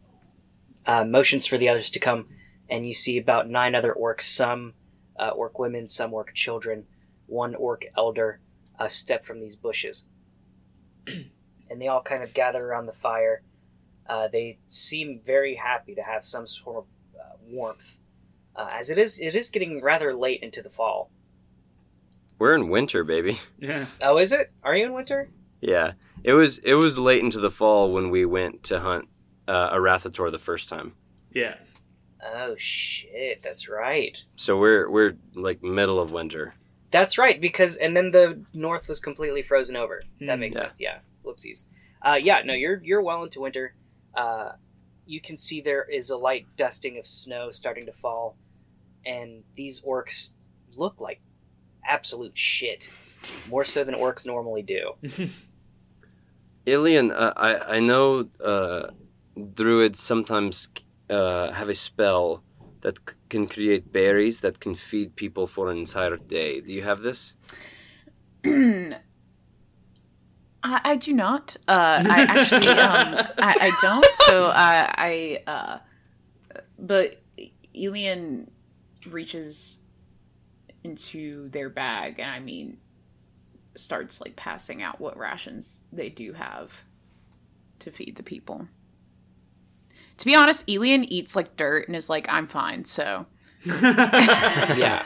uh, 0.84 1.04
motions 1.04 1.46
for 1.46 1.58
the 1.58 1.68
others 1.68 1.90
to 1.90 2.00
come. 2.00 2.26
And 2.68 2.84
you 2.84 2.92
see 2.92 3.18
about 3.18 3.48
nine 3.48 3.76
other 3.76 3.94
orcs, 3.94 4.22
some 4.22 4.74
uh, 5.16 5.28
orc 5.28 5.60
women, 5.60 5.86
some 5.86 6.12
orc 6.12 6.34
children, 6.34 6.86
one 7.26 7.54
orc 7.54 7.84
elder, 7.96 8.40
uh, 8.80 8.88
step 8.88 9.24
from 9.24 9.38
these 9.38 9.54
bushes, 9.54 10.08
and 11.06 11.80
they 11.80 11.86
all 11.86 12.02
kind 12.02 12.24
of 12.24 12.34
gather 12.34 12.66
around 12.66 12.86
the 12.86 12.92
fire. 12.92 13.42
Uh, 14.08 14.28
they 14.28 14.58
seem 14.66 15.18
very 15.18 15.54
happy 15.54 15.94
to 15.94 16.02
have 16.02 16.24
some 16.24 16.46
sort 16.46 16.76
of 16.78 16.84
uh, 17.20 17.34
warmth, 17.48 17.98
uh, 18.54 18.68
as 18.72 18.90
it 18.90 18.98
is 18.98 19.20
it 19.20 19.34
is 19.34 19.50
getting 19.50 19.82
rather 19.82 20.14
late 20.14 20.40
into 20.42 20.62
the 20.62 20.70
fall. 20.70 21.10
We're 22.38 22.54
in 22.54 22.68
winter, 22.68 23.02
baby. 23.04 23.40
Yeah. 23.58 23.86
Oh, 24.02 24.18
is 24.18 24.32
it? 24.32 24.52
Are 24.62 24.76
you 24.76 24.84
in 24.86 24.92
winter? 24.92 25.30
Yeah, 25.60 25.92
it 26.22 26.34
was 26.34 26.58
it 26.58 26.74
was 26.74 26.98
late 26.98 27.22
into 27.22 27.40
the 27.40 27.50
fall 27.50 27.92
when 27.92 28.10
we 28.10 28.24
went 28.26 28.62
to 28.64 28.78
hunt 28.80 29.08
uh, 29.48 29.70
Arauthator 29.74 30.30
the 30.30 30.38
first 30.38 30.68
time. 30.68 30.92
Yeah. 31.32 31.54
Oh 32.22 32.54
shit, 32.58 33.42
that's 33.42 33.68
right. 33.68 34.22
So 34.36 34.58
we're 34.58 34.90
we're 34.90 35.16
like 35.34 35.62
middle 35.62 35.98
of 36.00 36.12
winter. 36.12 36.54
That's 36.90 37.18
right, 37.18 37.40
because 37.40 37.76
and 37.78 37.96
then 37.96 38.10
the 38.10 38.40
north 38.54 38.88
was 38.88 39.00
completely 39.00 39.42
frozen 39.42 39.76
over. 39.76 40.02
That 40.20 40.34
Hmm. 40.34 40.40
makes 40.40 40.56
Yeah. 40.56 40.62
sense. 40.62 40.80
Yeah. 40.80 40.98
Whoopsies. 41.24 41.66
Uh, 42.02 42.18
yeah. 42.22 42.42
No, 42.44 42.52
you're 42.52 42.80
you're 42.84 43.02
well 43.02 43.24
into 43.24 43.40
winter. 43.40 43.74
Uh, 44.16 44.52
you 45.06 45.20
can 45.20 45.36
see 45.36 45.60
there 45.60 45.84
is 45.84 46.10
a 46.10 46.16
light 46.16 46.46
dusting 46.56 46.98
of 46.98 47.06
snow 47.06 47.50
starting 47.50 47.86
to 47.86 47.92
fall, 47.92 48.36
and 49.04 49.44
these 49.54 49.82
orcs 49.82 50.32
look 50.76 51.00
like 51.00 51.20
absolute 51.86 52.36
shit, 52.36 52.90
more 53.48 53.64
so 53.64 53.84
than 53.84 53.94
orcs 53.94 54.26
normally 54.26 54.62
do. 54.62 54.92
Elian, 56.66 57.12
uh, 57.12 57.32
I 57.36 57.76
I 57.76 57.80
know 57.80 58.28
uh, 58.44 58.88
druids 59.54 60.00
sometimes 60.00 60.68
uh, 61.08 61.52
have 61.52 61.68
a 61.68 61.74
spell 61.74 62.42
that 62.80 62.98
c- 62.98 63.14
can 63.28 63.46
create 63.46 63.92
berries 63.92 64.40
that 64.40 64.58
can 64.58 64.74
feed 64.74 65.14
people 65.14 65.46
for 65.46 65.70
an 65.70 65.78
entire 65.78 66.16
day. 66.16 66.60
Do 66.60 66.72
you 66.74 66.82
have 66.82 67.00
this? 67.02 67.34
I, 70.66 70.80
I 70.84 70.96
do 70.96 71.12
not. 71.12 71.56
Uh, 71.68 72.02
I 72.04 72.22
actually, 72.22 72.68
um, 72.68 73.14
I, 73.38 73.54
I 73.60 73.78
don't. 73.80 74.16
So 74.16 74.46
uh, 74.46 74.52
I, 74.54 75.42
uh, 75.46 75.78
but 76.78 77.22
Elian 77.74 78.50
reaches 79.08 79.78
into 80.82 81.48
their 81.50 81.70
bag, 81.70 82.18
and 82.18 82.28
I 82.28 82.40
mean, 82.40 82.78
starts 83.76 84.20
like 84.20 84.34
passing 84.34 84.82
out 84.82 85.00
what 85.00 85.16
rations 85.16 85.82
they 85.92 86.08
do 86.08 86.32
have 86.32 86.72
to 87.80 87.92
feed 87.92 88.16
the 88.16 88.24
people. 88.24 88.66
To 90.18 90.24
be 90.24 90.34
honest, 90.34 90.68
Elian 90.68 91.04
eats 91.04 91.36
like 91.36 91.56
dirt 91.56 91.86
and 91.86 91.96
is 91.96 92.10
like, 92.10 92.26
"I'm 92.28 92.48
fine." 92.48 92.84
So 92.86 93.26
yeah, 93.64 95.04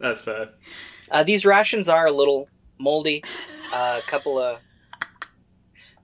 that's 0.00 0.20
fair. 0.22 0.48
Uh, 1.12 1.22
these 1.22 1.46
rations 1.46 1.88
are 1.88 2.06
a 2.06 2.12
little 2.12 2.48
moldy. 2.78 3.22
Uh, 3.72 4.00
a 4.04 4.10
couple 4.10 4.36
of 4.36 4.56
M- 4.56 4.60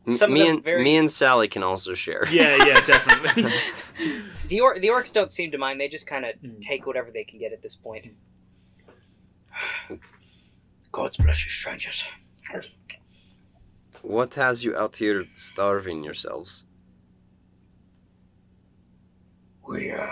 Some 0.08 0.32
me 0.34 0.48
and 0.48 0.62
very- 0.62 0.84
me 0.84 0.96
and 0.96 1.10
Sally 1.10 1.48
can 1.48 1.62
also 1.62 1.92
share. 1.94 2.26
Yeah, 2.30 2.56
yeah, 2.64 2.74
definitely. 2.86 3.52
the 4.48 4.60
or- 4.60 4.78
the 4.78 4.88
orcs 4.88 5.12
don't 5.12 5.32
seem 5.32 5.50
to 5.50 5.58
mind. 5.58 5.80
They 5.80 5.88
just 5.88 6.06
kind 6.06 6.24
of 6.24 6.34
Mm. 6.42 6.60
take 6.60 6.86
whatever 6.86 7.10
they 7.10 7.24
can 7.24 7.38
get 7.40 7.52
at 7.52 7.62
this 7.62 7.74
point. 7.74 8.06
God's 10.92 11.16
bless 11.16 11.44
you, 11.44 11.50
strangers. 11.50 12.04
What 14.02 14.34
has 14.36 14.62
you 14.64 14.76
out 14.76 14.96
here 14.96 15.24
starving 15.34 16.04
yourselves? 16.04 16.64
We, 19.66 19.90
uh, 19.90 20.06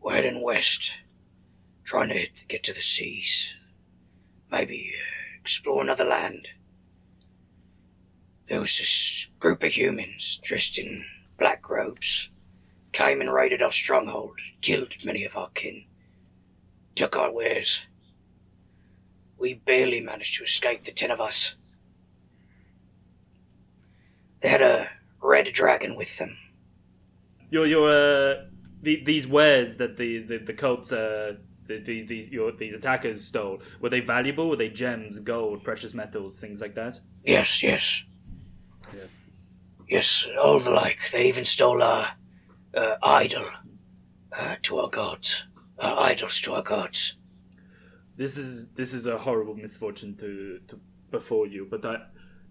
we're 0.00 0.14
heading 0.14 0.42
west, 0.42 0.92
trying 1.84 2.10
to 2.10 2.26
get 2.48 2.62
to 2.64 2.72
the 2.72 2.80
seas. 2.82 3.56
Maybe 4.50 4.92
uh, 4.96 5.40
explore 5.40 5.82
another 5.82 6.04
land. 6.04 6.48
There 8.52 8.60
was 8.60 8.76
this 8.76 9.30
group 9.38 9.62
of 9.62 9.72
humans 9.72 10.38
dressed 10.42 10.76
in 10.78 11.06
black 11.38 11.70
robes. 11.70 12.28
Came 12.92 13.22
and 13.22 13.32
raided 13.32 13.62
our 13.62 13.72
stronghold, 13.72 14.40
killed 14.60 14.94
many 15.02 15.24
of 15.24 15.38
our 15.38 15.48
kin, 15.54 15.84
took 16.94 17.16
our 17.16 17.32
wares. 17.32 17.80
We 19.38 19.54
barely 19.54 20.00
managed 20.00 20.36
to 20.36 20.44
escape, 20.44 20.84
the 20.84 20.92
ten 20.92 21.10
of 21.10 21.18
us. 21.18 21.56
They 24.42 24.50
had 24.50 24.60
a 24.60 24.90
red 25.22 25.46
dragon 25.46 25.96
with 25.96 26.18
them. 26.18 26.36
your 27.48 27.66
your 27.66 27.88
uh, 27.88 28.34
the, 28.82 29.02
these 29.02 29.26
wares 29.26 29.78
that 29.78 29.96
the 29.96 30.24
the, 30.24 30.36
the 30.36 30.52
cults 30.52 30.92
uh 30.92 31.36
the, 31.68 31.78
the, 31.78 32.02
these 32.02 32.28
your 32.28 32.52
these 32.52 32.74
attackers 32.74 33.24
stole 33.24 33.62
were 33.80 33.88
they 33.88 34.00
valuable? 34.00 34.50
Were 34.50 34.56
they 34.56 34.68
gems, 34.68 35.20
gold, 35.20 35.64
precious 35.64 35.94
metals, 35.94 36.38
things 36.38 36.60
like 36.60 36.74
that? 36.74 37.00
Yes, 37.24 37.62
yes. 37.62 38.04
Yes, 39.88 40.26
all 40.40 40.58
the 40.58 40.70
like. 40.70 41.10
They 41.12 41.28
even 41.28 41.44
stole 41.44 41.82
our 41.82 42.08
uh, 42.74 42.94
idol 43.02 43.44
uh, 44.32 44.56
to 44.62 44.78
our 44.78 44.88
gods. 44.88 45.44
Our 45.78 46.10
idols 46.10 46.40
to 46.42 46.54
our 46.54 46.62
gods. 46.62 47.16
This 48.16 48.36
is 48.38 48.70
this 48.72 48.94
is 48.94 49.06
a 49.06 49.18
horrible 49.18 49.54
misfortune 49.54 50.16
to 50.16 50.60
to 50.68 50.80
befall 51.10 51.46
you. 51.46 51.66
But 51.70 51.84
I, 51.84 51.96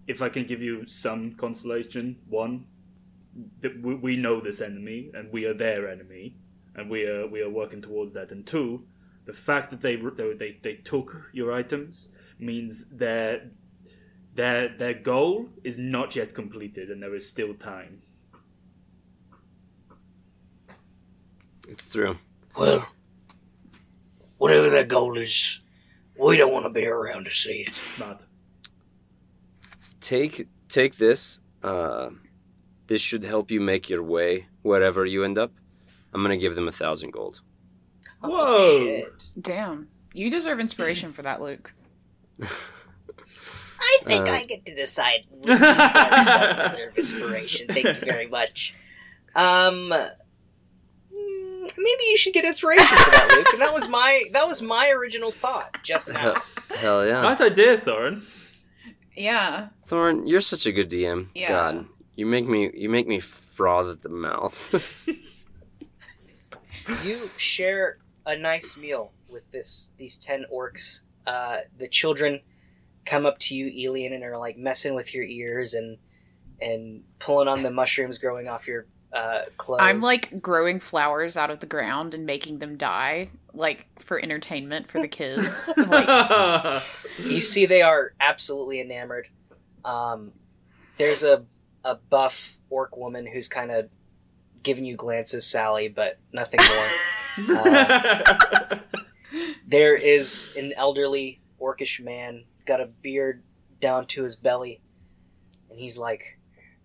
if 0.06 0.22
I 0.22 0.28
can 0.28 0.46
give 0.46 0.60
you 0.60 0.86
some 0.86 1.34
consolation, 1.34 2.18
one, 2.28 2.66
that 3.60 3.80
we, 3.82 3.94
we 3.94 4.16
know 4.16 4.40
this 4.40 4.60
enemy 4.60 5.10
and 5.14 5.32
we 5.32 5.44
are 5.46 5.54
their 5.54 5.88
enemy, 5.88 6.36
and 6.74 6.90
we 6.90 7.06
are 7.06 7.26
we 7.26 7.40
are 7.40 7.50
working 7.50 7.82
towards 7.82 8.14
that. 8.14 8.30
And 8.30 8.46
two, 8.46 8.84
the 9.24 9.32
fact 9.32 9.70
that 9.70 9.80
they 9.80 9.96
they 9.96 10.34
they, 10.34 10.58
they 10.62 10.74
took 10.74 11.30
your 11.32 11.52
items 11.52 12.08
means 12.38 12.86
their 12.88 13.50
their 14.34 14.76
their 14.76 14.94
goal 14.94 15.48
is 15.64 15.78
not 15.78 16.16
yet 16.16 16.34
completed, 16.34 16.90
and 16.90 17.02
there 17.02 17.14
is 17.14 17.28
still 17.28 17.54
time. 17.54 18.02
It's 21.68 21.86
true. 21.86 22.18
Well, 22.56 22.86
whatever 24.38 24.68
their 24.70 24.84
goal 24.84 25.16
is, 25.16 25.60
we 26.18 26.36
don't 26.36 26.52
want 26.52 26.66
to 26.66 26.70
be 26.70 26.86
around 26.86 27.24
to 27.24 27.30
see 27.30 27.64
it. 27.66 27.74
Smart. 27.74 28.20
Take 30.00 30.48
take 30.68 30.96
this. 30.96 31.40
Uh, 31.62 32.10
this 32.88 33.00
should 33.00 33.24
help 33.24 33.50
you 33.50 33.60
make 33.60 33.88
your 33.88 34.02
way 34.02 34.46
wherever 34.62 35.06
you 35.06 35.24
end 35.24 35.38
up. 35.38 35.52
I'm 36.12 36.22
gonna 36.22 36.36
give 36.36 36.54
them 36.54 36.68
a 36.68 36.72
thousand 36.72 37.12
gold. 37.12 37.40
Oh, 38.22 38.28
Whoa. 38.30 38.78
shit. 38.78 39.24
damn, 39.40 39.88
you 40.12 40.30
deserve 40.30 40.60
inspiration 40.60 41.12
for 41.12 41.22
that, 41.22 41.40
Luke. 41.40 41.72
I 43.82 43.98
think 44.04 44.28
Uh, 44.28 44.32
I 44.32 44.44
get 44.44 44.64
to 44.66 44.74
decide. 44.74 45.26
Who 45.30 45.42
does- 45.42 45.58
doesn't 45.60 46.60
deserve 46.62 46.98
inspiration. 46.98 47.66
Thank 47.68 47.86
you 47.86 47.94
very 47.94 48.26
much. 48.28 48.74
Um, 49.34 49.90
mm, 49.90 51.70
maybe 51.78 52.04
you 52.10 52.16
should 52.16 52.32
get 52.34 52.44
inspiration 52.44 52.86
for 52.96 53.10
that, 53.10 53.34
Luke. 53.36 53.52
And 53.52 53.62
that 53.62 53.72
was 53.74 53.88
my 53.88 54.24
that 54.32 54.46
was 54.46 54.62
my 54.62 54.88
original 54.90 55.30
thought 55.30 55.78
just 55.82 56.12
now. 56.12 56.40
Hell 56.76 57.06
yeah, 57.06 57.22
Nice 57.22 57.40
idea, 57.40 57.76
Thorin. 57.78 58.22
Yeah. 59.16 59.68
Thorn, 59.86 60.26
you're 60.26 60.40
such 60.40 60.64
a 60.66 60.72
good 60.72 60.90
DM. 60.90 61.28
Yeah. 61.34 61.48
God, 61.48 61.86
you 62.16 62.24
make 62.26 62.46
me 62.46 62.70
you 62.74 62.88
make 62.88 63.06
me 63.08 63.20
froth 63.20 63.88
at 63.90 64.02
the 64.02 64.08
mouth. 64.08 64.56
You 67.04 67.30
share 67.36 67.98
a 68.26 68.36
nice 68.36 68.76
meal 68.76 69.12
with 69.28 69.48
this 69.52 69.92
these 69.98 70.18
ten 70.18 70.44
orcs. 70.52 71.02
Uh, 71.26 71.58
the 71.78 71.86
children 71.86 72.40
come 73.04 73.26
up 73.26 73.38
to 73.40 73.54
you, 73.54 73.88
Elian, 73.88 74.12
and 74.12 74.24
are 74.24 74.38
like 74.38 74.56
messing 74.56 74.94
with 74.94 75.14
your 75.14 75.24
ears 75.24 75.74
and 75.74 75.98
and 76.60 77.02
pulling 77.18 77.48
on 77.48 77.62
the 77.62 77.70
mushrooms 77.70 78.18
growing 78.18 78.48
off 78.48 78.68
your 78.68 78.86
uh, 79.12 79.42
clothes. 79.56 79.80
I'm 79.82 80.00
like 80.00 80.40
growing 80.40 80.80
flowers 80.80 81.36
out 81.36 81.50
of 81.50 81.60
the 81.60 81.66
ground 81.66 82.14
and 82.14 82.24
making 82.24 82.58
them 82.58 82.76
die, 82.76 83.30
like 83.52 83.86
for 84.00 84.20
entertainment 84.20 84.90
for 84.90 85.00
the 85.00 85.08
kids. 85.08 85.72
like, 85.76 86.82
you 87.18 87.40
see 87.40 87.66
they 87.66 87.82
are 87.82 88.12
absolutely 88.20 88.80
enamored. 88.80 89.28
Um, 89.84 90.32
there's 90.96 91.24
a 91.24 91.44
a 91.84 91.96
buff 91.96 92.58
orc 92.70 92.96
woman 92.96 93.26
who's 93.26 93.48
kind 93.48 93.70
of 93.70 93.88
giving 94.62 94.84
you 94.84 94.96
glances, 94.96 95.46
Sally, 95.46 95.88
but 95.88 96.18
nothing 96.32 96.60
more. 96.68 96.86
there 99.66 99.96
is 99.96 100.52
an 100.56 100.72
elderly 100.76 101.40
orcish 101.60 102.02
man, 102.02 102.44
got 102.66 102.80
a 102.80 102.86
beard 102.86 103.42
down 103.80 104.06
to 104.06 104.22
his 104.22 104.36
belly, 104.36 104.80
and 105.70 105.78
he's 105.78 105.98
like, 105.98 106.38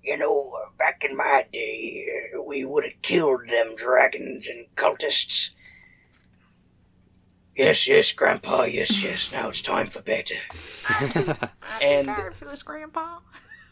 You 0.04 0.18
know, 0.18 0.54
back 0.78 1.04
in 1.04 1.16
my 1.16 1.46
day, 1.52 2.06
we 2.46 2.66
would 2.66 2.84
have 2.84 3.02
killed 3.02 3.50
them 3.50 3.76
dragons 3.76 4.48
and 4.48 4.66
cultists. 4.76 5.52
Yes, 7.56 7.88
yes, 7.88 8.12
Grandpa, 8.12 8.66
yes, 8.66 9.02
yes. 9.04 9.32
Now 9.32 9.50
it's 9.50 9.62
time 9.64 9.88
for 9.88 10.04
bed. 10.04 10.30
and 11.82 12.08
for 12.36 12.46
this 12.46 12.62
grandpa. 12.62 13.18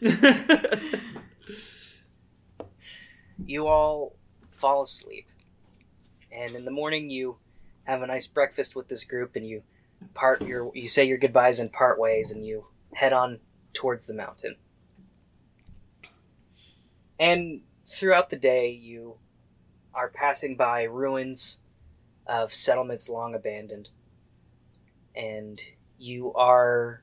you 3.46 3.66
all 3.66 4.16
fall 4.50 4.82
asleep. 4.82 5.26
And 6.32 6.56
in 6.56 6.64
the 6.64 6.72
morning, 6.72 7.10
you 7.10 7.36
have 7.84 8.02
a 8.02 8.06
nice 8.08 8.26
breakfast 8.26 8.74
with 8.74 8.88
this 8.88 9.04
group, 9.04 9.36
and 9.36 9.46
you 9.46 9.62
part 10.14 10.42
your 10.42 10.70
you 10.74 10.88
say 10.88 11.04
your 11.04 11.18
goodbyes 11.18 11.60
and 11.60 11.72
part 11.72 11.98
ways, 11.98 12.30
and 12.30 12.44
you 12.44 12.66
head 12.94 13.12
on 13.12 13.40
towards 13.72 14.06
the 14.06 14.14
mountain. 14.14 14.56
And 17.18 17.62
throughout 17.86 18.30
the 18.30 18.36
day, 18.36 18.70
you 18.70 19.16
are 19.94 20.08
passing 20.08 20.56
by 20.56 20.82
ruins 20.82 21.60
of 22.26 22.52
settlements 22.52 23.08
long 23.08 23.34
abandoned, 23.34 23.90
and 25.14 25.60
you 25.98 26.32
are 26.34 27.02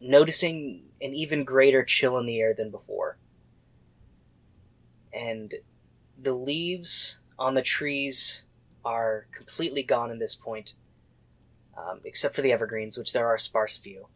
noticing 0.00 0.84
an 1.00 1.12
even 1.12 1.44
greater 1.44 1.84
chill 1.84 2.18
in 2.18 2.26
the 2.26 2.40
air 2.40 2.54
than 2.54 2.70
before 2.70 3.18
and 5.16 5.54
the 6.22 6.34
leaves 6.34 7.18
on 7.38 7.54
the 7.54 7.62
trees 7.62 8.44
are 8.84 9.26
completely 9.32 9.82
gone 9.82 10.10
at 10.10 10.18
this 10.18 10.34
point. 10.34 10.74
Um, 11.76 12.00
except 12.04 12.34
for 12.34 12.42
the 12.42 12.52
evergreens, 12.52 12.96
which 12.96 13.12
there 13.12 13.26
are 13.26 13.34
a 13.34 13.40
sparse 13.40 13.76
few. 13.76 14.06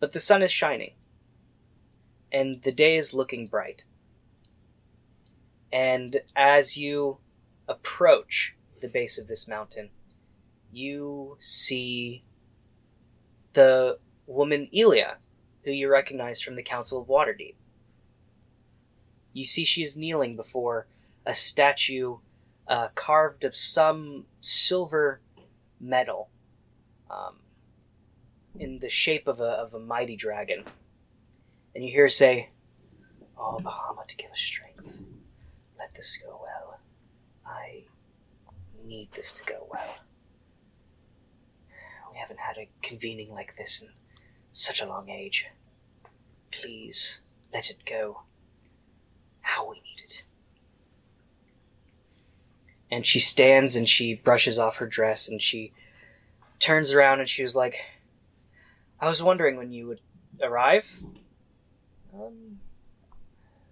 But 0.00 0.12
the 0.12 0.20
sun 0.20 0.42
is 0.42 0.52
shining, 0.52 0.92
and 2.32 2.58
the 2.58 2.72
day 2.72 2.96
is 2.96 3.14
looking 3.14 3.46
bright. 3.46 3.84
And 5.72 6.20
as 6.36 6.76
you 6.76 7.18
approach 7.68 8.54
the 8.80 8.88
base 8.88 9.18
of 9.18 9.26
this 9.26 9.48
mountain, 9.48 9.90
you 10.72 11.36
see 11.40 12.22
the 13.54 13.98
woman 14.26 14.68
Elia, 14.76 15.16
who 15.64 15.70
you 15.70 15.90
recognize 15.90 16.40
from 16.40 16.56
the 16.56 16.62
Council 16.62 17.00
of 17.00 17.08
Waterdeep. 17.08 17.54
You 19.32 19.44
see 19.44 19.64
she 19.64 19.82
is 19.82 19.96
kneeling 19.96 20.36
before 20.36 20.86
a 21.26 21.34
statue 21.34 22.18
uh, 22.68 22.88
carved 22.94 23.44
of 23.44 23.56
some 23.56 24.24
silver 24.40 25.20
metal 25.80 26.28
um, 27.10 27.36
in 28.58 28.78
the 28.78 28.88
shape 28.88 29.26
of 29.26 29.40
a, 29.40 29.44
of 29.44 29.74
a 29.74 29.78
mighty 29.78 30.16
dragon. 30.16 30.64
And 31.74 31.84
you 31.84 31.90
hear 31.90 32.08
say, 32.08 32.50
Oh, 33.36 33.58
Bahamut, 33.62 34.16
give 34.16 34.30
us 34.30 34.38
strength. 34.38 35.02
Let 35.78 35.92
this 35.94 36.18
go 36.24 36.40
well. 36.42 36.78
I 37.44 37.82
need 38.86 39.10
this 39.12 39.32
to 39.32 39.44
go 39.44 39.66
well. 39.70 39.98
We 42.12 42.18
haven't 42.18 42.38
had 42.38 42.58
a 42.58 42.68
convening 42.82 43.32
like 43.32 43.56
this 43.56 43.82
in 43.82 43.88
such 44.52 44.80
a 44.80 44.86
long 44.86 45.10
age. 45.10 45.46
Please 46.52 47.20
let 47.52 47.70
it 47.70 47.84
go 47.84 48.22
how 49.40 49.68
we 49.68 49.76
need 49.76 50.04
it. 50.04 50.24
And 52.90 53.04
she 53.04 53.20
stands 53.20 53.76
and 53.76 53.88
she 53.88 54.14
brushes 54.14 54.58
off 54.58 54.76
her 54.76 54.86
dress 54.86 55.28
and 55.28 55.40
she 55.40 55.72
turns 56.58 56.92
around 56.92 57.20
and 57.20 57.28
she 57.28 57.42
was 57.42 57.56
like, 57.56 57.76
I 59.00 59.08
was 59.08 59.22
wondering 59.22 59.56
when 59.56 59.72
you 59.72 59.88
would 59.88 60.00
arrive. 60.42 61.02
Um, 62.14 62.58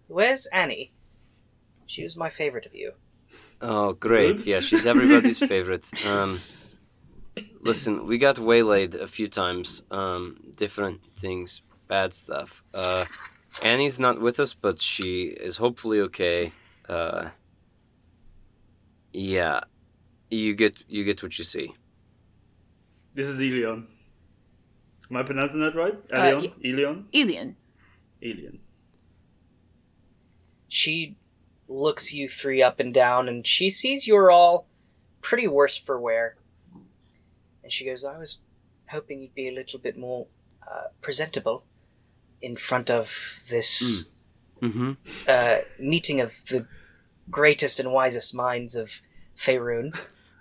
where's 0.09 0.47
Annie? 0.47 0.93
She 1.87 2.03
was 2.03 2.17
my 2.17 2.31
favorite 2.31 2.67
of 2.67 2.75
you. 2.75 2.93
Oh, 3.61 3.93
great. 3.93 4.47
Yeah, 4.47 4.61
she's 4.61 4.87
everybody's 4.87 5.39
favorite. 5.55 5.89
Um, 6.07 6.41
listen, 7.61 8.07
we 8.07 8.19
got 8.19 8.39
waylaid 8.39 8.95
a 8.95 9.07
few 9.07 9.29
times. 9.29 9.83
Um, 9.91 10.53
different 10.57 11.05
things, 11.19 11.63
bad 11.87 12.13
stuff. 12.13 12.63
Uh, 12.75 13.05
Annie's 13.63 14.01
not 14.01 14.21
with 14.21 14.41
us, 14.41 14.55
but 14.55 14.81
she 14.81 15.25
is 15.25 15.57
hopefully 15.57 16.01
okay. 16.01 16.53
Uh, 16.89 17.29
yeah, 19.13 19.61
you 20.31 20.55
get 20.55 20.77
you 20.89 21.05
get 21.05 21.23
what 21.23 21.37
you 21.39 21.45
see. 21.45 21.73
This 23.15 23.27
is 23.27 23.39
Elion. 23.41 23.87
Am 25.11 25.17
I 25.17 25.23
pronouncing 25.23 25.61
that 25.61 25.75
right? 25.75 25.95
Uh, 26.13 26.17
Elion? 26.17 26.53
Elion? 26.65 27.05
Alien. 27.13 27.57
Elion. 28.23 28.59
She 30.69 31.17
looks 31.69 32.13
you 32.13 32.29
three 32.29 32.63
up 32.63 32.81
and 32.81 32.93
down 32.95 33.29
and 33.29 33.47
she 33.47 33.69
sees 33.71 34.07
you're 34.07 34.31
all 34.31 34.67
pretty 35.21 35.47
worse 35.49 35.77
for 35.77 36.01
wear. 36.01 36.37
And 37.63 37.71
she 37.71 37.85
goes, 37.85 38.05
I 38.05 38.19
was 38.19 38.41
hoping 38.89 39.21
you'd 39.21 39.35
be 39.35 39.49
a 39.49 39.55
little 39.55 39.79
bit 39.79 39.99
more 39.99 40.27
uh, 40.67 40.89
presentable 41.03 41.65
in 42.41 42.57
front 42.57 42.91
of 42.91 43.41
this 43.51 44.07
Mm-hmm. 44.63 44.93
uh, 45.27 45.57
meeting 45.81 46.21
of 46.21 46.31
the 46.49 46.65
greatest 47.41 47.81
and 47.81 47.89
wisest 48.01 48.35
minds 48.35 48.73
of 48.83 48.89
Faerun. 49.37 49.87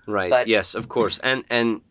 Right. 0.07 0.29
But- 0.29 0.47
yes, 0.47 0.75
of 0.75 0.85
course. 0.95 1.15
And 1.23 1.43
and 1.49 1.81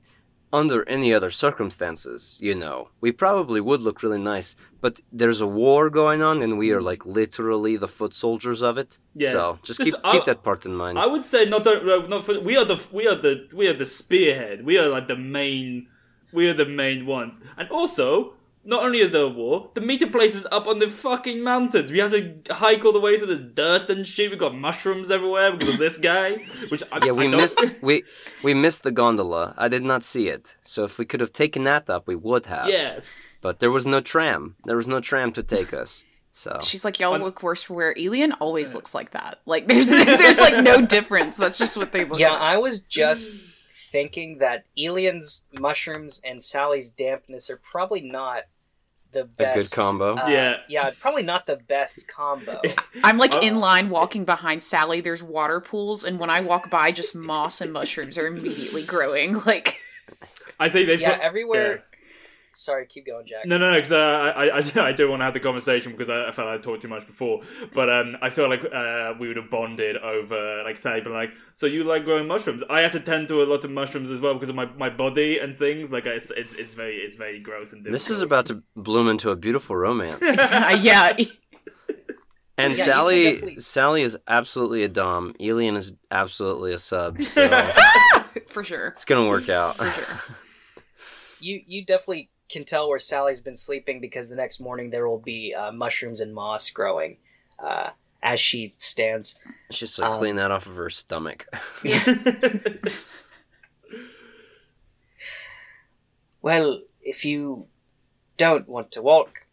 under 0.52 0.80
any 0.88 1.14
other 1.14 1.30
circumstances, 1.30 2.36
you 2.42 2.54
know, 2.62 2.88
we 3.00 3.12
probably 3.12 3.60
would 3.60 3.80
look 3.80 4.02
really 4.02 4.18
nice. 4.34 4.56
But 4.80 4.94
there's 5.20 5.40
a 5.40 5.46
war 5.62 5.90
going 5.90 6.22
on, 6.22 6.42
and 6.42 6.58
we 6.58 6.72
are 6.72 6.82
like 6.90 7.02
literally 7.06 7.76
the 7.76 7.86
foot 7.88 8.14
soldiers 8.14 8.60
of 8.62 8.76
it. 8.82 8.98
Yeah. 9.14 9.32
So 9.32 9.58
just 9.62 9.78
Just- 9.78 9.92
keep 9.92 9.94
I- 10.04 10.12
keep 10.12 10.24
that 10.24 10.42
part 10.42 10.66
in 10.66 10.74
mind. 10.74 10.98
I 10.98 11.06
would 11.06 11.22
say 11.32 11.44
not 11.54 11.62
the, 11.64 11.74
no, 11.90 12.06
not 12.06 12.24
for, 12.26 12.40
we 12.40 12.56
are 12.56 12.64
the 12.72 12.78
we 12.98 13.06
are 13.06 13.14
the 13.26 13.34
we 13.60 13.68
are 13.68 13.78
the 13.82 13.86
spearhead. 13.86 14.64
We 14.70 14.74
are 14.80 14.88
like 14.96 15.06
the 15.06 15.16
main 15.38 15.86
we 16.32 16.48
are 16.48 16.54
the 16.64 16.70
main 16.82 17.06
ones. 17.06 17.40
And 17.58 17.68
also, 17.70 18.34
not 18.64 18.82
only 18.84 18.98
is 19.00 19.10
there 19.12 19.22
a 19.22 19.28
war, 19.28 19.70
the 19.74 19.80
meeting 19.80 20.10
place 20.12 20.34
is 20.34 20.46
up 20.52 20.66
on 20.66 20.78
the 20.78 20.88
fucking 20.90 21.42
mountains. 21.42 21.90
We 21.90 21.98
have 21.98 22.10
to 22.12 22.34
hike 22.50 22.84
all 22.84 22.92
the 22.92 23.00
way 23.00 23.16
through 23.16 23.28
the 23.28 23.36
dirt 23.36 23.88
and 23.88 24.06
shit. 24.06 24.30
We've 24.30 24.38
got 24.38 24.54
mushrooms 24.54 25.10
everywhere 25.10 25.52
because 25.52 25.70
of 25.74 25.78
this 25.78 25.96
guy. 25.96 26.44
Which 26.68 26.82
I, 26.92 27.04
yeah, 27.04 27.12
we 27.12 27.26
I 27.26 27.30
don't- 27.30 27.40
missed 27.40 27.60
we 27.82 28.02
we 28.42 28.52
missed 28.54 28.82
the 28.82 28.92
gondola. 28.92 29.54
I 29.56 29.68
did 29.68 29.82
not 29.82 30.04
see 30.04 30.28
it. 30.28 30.56
So 30.62 30.84
if 30.84 30.98
we 30.98 31.04
could 31.06 31.20
have 31.20 31.32
taken 31.32 31.64
that 31.64 31.88
up, 31.88 32.06
we 32.06 32.16
would 32.16 32.46
have. 32.46 32.68
Yeah, 32.68 33.00
But 33.40 33.60
there 33.60 33.70
was 33.70 33.86
no 33.86 34.00
tram. 34.00 34.56
There 34.66 34.76
was 34.76 34.86
no 34.86 35.00
tram 35.00 35.32
to 35.32 35.42
take 35.42 35.72
us. 35.72 36.04
So 36.32 36.60
She's 36.62 36.84
like, 36.84 37.00
y'all 37.00 37.12
I'm- 37.14 37.22
look 37.22 37.42
worse 37.42 37.62
for 37.64 37.74
wear. 37.74 37.94
Elian 37.98 38.32
always 38.34 38.74
looks 38.74 38.94
like 38.94 39.10
that. 39.12 39.40
Like 39.46 39.66
there's 39.68 39.86
there's 40.20 40.38
like 40.38 40.62
no 40.62 40.84
difference. 40.84 41.36
That's 41.38 41.56
just 41.58 41.76
what 41.76 41.92
they 41.92 42.04
look 42.04 42.20
Yeah, 42.20 42.30
like. 42.32 42.40
I 42.42 42.58
was 42.58 42.80
just 42.82 43.40
thinking 43.90 44.38
that 44.38 44.64
Elian's 44.78 45.44
mushrooms 45.58 46.20
and 46.24 46.42
Sally's 46.42 46.90
dampness 46.90 47.50
are 47.50 47.56
probably 47.58 48.00
not 48.02 48.44
the 49.12 49.24
best 49.24 49.74
combo. 49.74 50.14
uh, 50.16 50.26
Yeah. 50.28 50.56
yeah, 50.68 50.90
probably 51.00 51.24
not 51.24 51.44
the 51.46 51.56
best 51.56 52.06
combo. 52.06 52.60
I'm 53.02 53.18
like 53.18 53.34
Oh. 53.34 53.40
in 53.40 53.58
line 53.58 53.90
walking 53.90 54.24
behind 54.24 54.62
Sally. 54.62 55.00
There's 55.00 55.22
water 55.22 55.60
pools, 55.60 56.04
and 56.04 56.20
when 56.20 56.30
I 56.30 56.40
walk 56.40 56.70
by, 56.70 56.92
just 56.92 57.14
moss 57.16 57.60
and 57.60 57.72
mushrooms 57.72 58.16
are 58.16 58.26
immediately 58.28 58.84
growing. 58.84 59.34
Like 59.46 59.80
I 60.60 60.68
think 60.68 60.86
they. 60.88 60.96
yeah, 60.96 61.16
put- 61.16 61.24
everywhere. 61.24 61.84
Sorry, 62.52 62.84
keep 62.86 63.06
going, 63.06 63.26
Jack. 63.26 63.46
No, 63.46 63.58
no, 63.58 63.70
no, 63.70 63.76
because 63.76 63.92
uh, 63.92 63.96
I, 63.96 64.46
I, 64.46 64.88
I 64.88 64.92
do 64.96 65.08
want 65.08 65.20
to 65.20 65.24
have 65.24 65.34
the 65.34 65.40
conversation 65.40 65.92
because 65.92 66.10
I, 66.10 66.28
I 66.28 66.32
felt 66.32 66.48
I 66.48 66.58
talked 66.58 66.82
too 66.82 66.88
much 66.88 67.06
before. 67.06 67.42
But 67.74 67.88
um, 67.88 68.16
I 68.20 68.30
feel 68.30 68.48
like 68.48 68.64
uh, 68.64 69.14
we 69.20 69.28
would 69.28 69.36
have 69.36 69.50
bonded 69.50 69.96
over, 69.96 70.62
like, 70.64 70.78
say, 70.78 71.00
but 71.00 71.12
like, 71.12 71.30
so 71.54 71.66
you 71.66 71.84
like 71.84 72.04
growing 72.04 72.26
mushrooms? 72.26 72.62
I 72.68 72.80
have 72.80 72.92
to 72.92 73.00
tend 73.00 73.28
to 73.28 73.42
a 73.42 73.44
lot 73.44 73.64
of 73.64 73.70
mushrooms 73.70 74.10
as 74.10 74.20
well 74.20 74.34
because 74.34 74.48
of 74.48 74.56
my, 74.56 74.66
my 74.76 74.90
body 74.90 75.38
and 75.38 75.56
things. 75.58 75.92
Like, 75.92 76.06
it's 76.06 76.30
it's, 76.32 76.54
it's 76.54 76.74
very 76.74 76.96
it's 76.96 77.14
very 77.14 77.38
gross 77.40 77.72
and. 77.72 77.84
this 77.86 78.10
is 78.10 78.20
about 78.20 78.46
to 78.46 78.62
bloom 78.74 79.08
into 79.08 79.30
a 79.30 79.36
beautiful 79.36 79.76
romance. 79.76 80.22
uh, 80.22 80.78
yeah, 80.80 81.16
And 82.58 82.76
Yeah, 82.76 82.84
Sally, 82.84 83.24
definitely- 83.24 83.58
Sally 83.60 84.02
is 84.02 84.18
absolutely 84.28 84.82
a 84.82 84.88
dom. 84.88 85.34
Elian 85.40 85.76
is 85.76 85.94
absolutely 86.10 86.72
a 86.72 86.78
sub. 86.78 87.20
So 87.22 87.72
for 88.48 88.64
sure. 88.64 88.88
it's 88.88 89.04
gonna 89.04 89.28
work 89.28 89.48
out. 89.48 89.76
For 89.76 89.90
sure. 89.90 90.20
You 91.40 91.62
you 91.66 91.84
definitely 91.86 92.28
can 92.50 92.64
tell 92.64 92.88
where 92.88 92.98
Sally's 92.98 93.40
been 93.40 93.56
sleeping 93.56 94.00
because 94.00 94.28
the 94.28 94.36
next 94.36 94.60
morning 94.60 94.90
there 94.90 95.08
will 95.08 95.20
be 95.20 95.54
uh, 95.54 95.72
mushrooms 95.72 96.20
and 96.20 96.34
moss 96.34 96.70
growing 96.70 97.16
uh, 97.58 97.90
as 98.22 98.40
she 98.40 98.74
stands. 98.78 99.38
Just 99.70 99.98
like 99.98 100.10
Um, 100.10 100.18
clean 100.18 100.36
that 100.36 100.50
off 100.50 100.66
of 100.66 100.76
her 100.76 100.90
stomach. 100.90 101.46
Well, 106.42 106.80
if 107.02 107.24
you 107.24 107.66
don't 108.36 108.68
want 108.68 108.92
to 108.92 109.02
walk, 109.02 109.46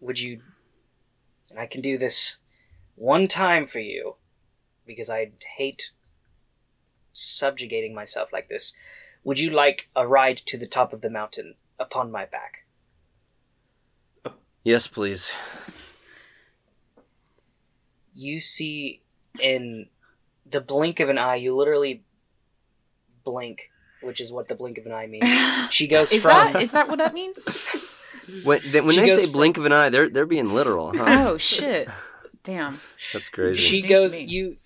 would 0.00 0.18
you? 0.18 0.42
And 1.50 1.58
I 1.58 1.66
can 1.66 1.80
do 1.80 1.96
this 1.96 2.36
one 2.96 3.28
time 3.28 3.66
for 3.66 3.78
you, 3.78 4.16
because 4.86 5.08
I 5.08 5.32
hate 5.56 5.92
subjugating 7.12 7.94
myself 7.94 8.32
like 8.32 8.48
this. 8.48 8.74
Would 9.24 9.38
you 9.38 9.50
like 9.50 9.88
a 9.96 10.06
ride 10.06 10.36
to 10.46 10.58
the 10.58 10.66
top 10.66 10.92
of 10.92 11.00
the 11.00 11.10
mountain 11.10 11.54
upon 11.78 12.10
my 12.10 12.26
back? 12.26 12.64
Yes, 14.64 14.86
please. 14.86 15.32
You 18.14 18.40
see, 18.40 19.02
in 19.40 19.86
the 20.44 20.60
blink 20.60 21.00
of 21.00 21.08
an 21.08 21.18
eye, 21.18 21.36
you 21.36 21.56
literally 21.56 22.02
blink, 23.24 23.70
which 24.02 24.20
is 24.20 24.32
what 24.32 24.48
the 24.48 24.54
blink 24.54 24.78
of 24.78 24.86
an 24.86 24.92
eye 24.92 25.06
means. 25.06 25.24
She 25.70 25.86
goes 25.86 26.12
Is 26.12 26.22
from 26.22 26.52
that 26.52 26.62
is 26.62 26.70
that 26.72 26.88
what 26.88 26.98
that 26.98 27.14
means? 27.14 27.46
When 28.44 28.60
they, 28.72 28.82
when 28.82 28.94
they 28.94 29.08
say 29.08 29.22
from- 29.24 29.32
blink 29.32 29.56
of 29.56 29.64
an 29.64 29.72
eye, 29.72 29.88
they're 29.88 30.10
they're 30.10 30.26
being 30.26 30.52
literal, 30.52 30.94
huh? 30.94 31.28
Oh 31.30 31.38
shit! 31.38 31.88
Damn. 32.42 32.78
That's 33.14 33.30
crazy. 33.30 33.58
she 33.58 33.80
News 33.80 33.88
to 33.88 33.88
goes 33.88 34.18
you 34.18 34.56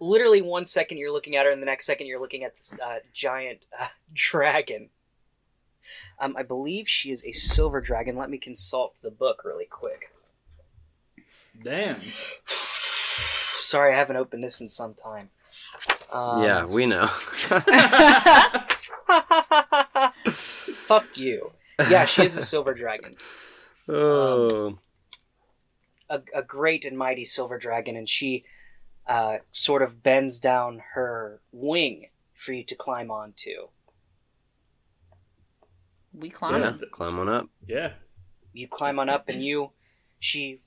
literally 0.00 0.42
one 0.42 0.66
second 0.66 0.98
you're 0.98 1.12
looking 1.12 1.36
at 1.36 1.46
her 1.46 1.52
and 1.52 1.62
the 1.62 1.66
next 1.66 1.86
second 1.86 2.08
you're 2.08 2.20
looking 2.20 2.42
at 2.42 2.56
this 2.56 2.76
uh, 2.84 2.98
giant 3.12 3.64
uh, 3.80 3.86
dragon 4.12 4.88
um, 6.20 6.36
i 6.36 6.42
believe 6.42 6.88
she 6.88 7.10
is 7.10 7.24
a 7.24 7.32
silver 7.32 7.80
dragon 7.80 8.16
let 8.16 8.30
me 8.30 8.38
consult 8.38 8.94
the 9.02 9.10
book 9.10 9.42
really 9.44 9.66
quick 9.66 10.10
Damn. 11.62 11.96
sorry 12.46 13.92
i 13.92 13.96
haven't 13.96 14.16
opened 14.16 14.42
this 14.44 14.60
in 14.60 14.68
some 14.68 14.94
time 14.94 15.30
um, 16.12 16.42
yeah, 16.42 16.64
we 16.66 16.84
know. 16.84 17.06
fuck 20.30 21.16
you 21.16 21.52
yeah 21.88 22.04
she 22.04 22.24
is 22.24 22.36
a 22.36 22.42
silver 22.42 22.74
dragon 22.74 23.14
oh, 23.88 24.78
a, 26.12 26.20
a 26.34 26.42
great 26.42 26.84
and 26.84 26.96
mighty 26.96 27.24
silver 27.24 27.58
dragon, 27.58 27.96
and 27.96 28.08
she 28.08 28.44
uh, 29.06 29.38
sort 29.50 29.82
of 29.82 30.02
bends 30.02 30.38
down 30.38 30.82
her 30.92 31.40
wing 31.52 32.08
for 32.34 32.52
you 32.52 32.62
to 32.64 32.74
climb 32.74 33.10
onto. 33.10 33.68
We 36.14 36.30
climb. 36.30 36.60
Yeah, 36.60 36.76
climb 36.90 37.18
on 37.18 37.28
up. 37.28 37.48
Yeah. 37.66 37.92
You 38.52 38.68
climb 38.68 38.98
on 38.98 39.08
up, 39.08 39.28
and 39.28 39.42
you, 39.42 39.70
she, 40.20 40.58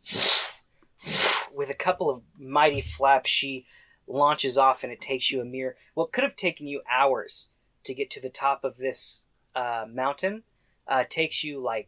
with 1.54 1.70
a 1.70 1.76
couple 1.76 2.10
of 2.10 2.22
mighty 2.39 2.82
flaps, 2.82 3.30
she 3.30 3.66
launches 4.08 4.58
off, 4.58 4.84
and 4.84 4.91
it 4.91 5.02
takes 5.02 5.32
you 5.32 5.41
a 5.41 5.46
mere 5.46 5.76
what 5.93 6.12
could 6.12 6.24
have 6.24 6.36
taken 6.36 6.68
you 6.68 6.82
hours 6.91 7.50
to 7.84 7.93
get 7.93 8.10
to 8.12 8.22
the 8.22 8.30
top 8.30 8.64
of 8.64 8.78
this 8.78 9.26
uh, 9.56 9.86
mountain. 9.91 10.43
Uh, 10.88 11.04
takes 11.10 11.43
you 11.43 11.60
like, 11.60 11.88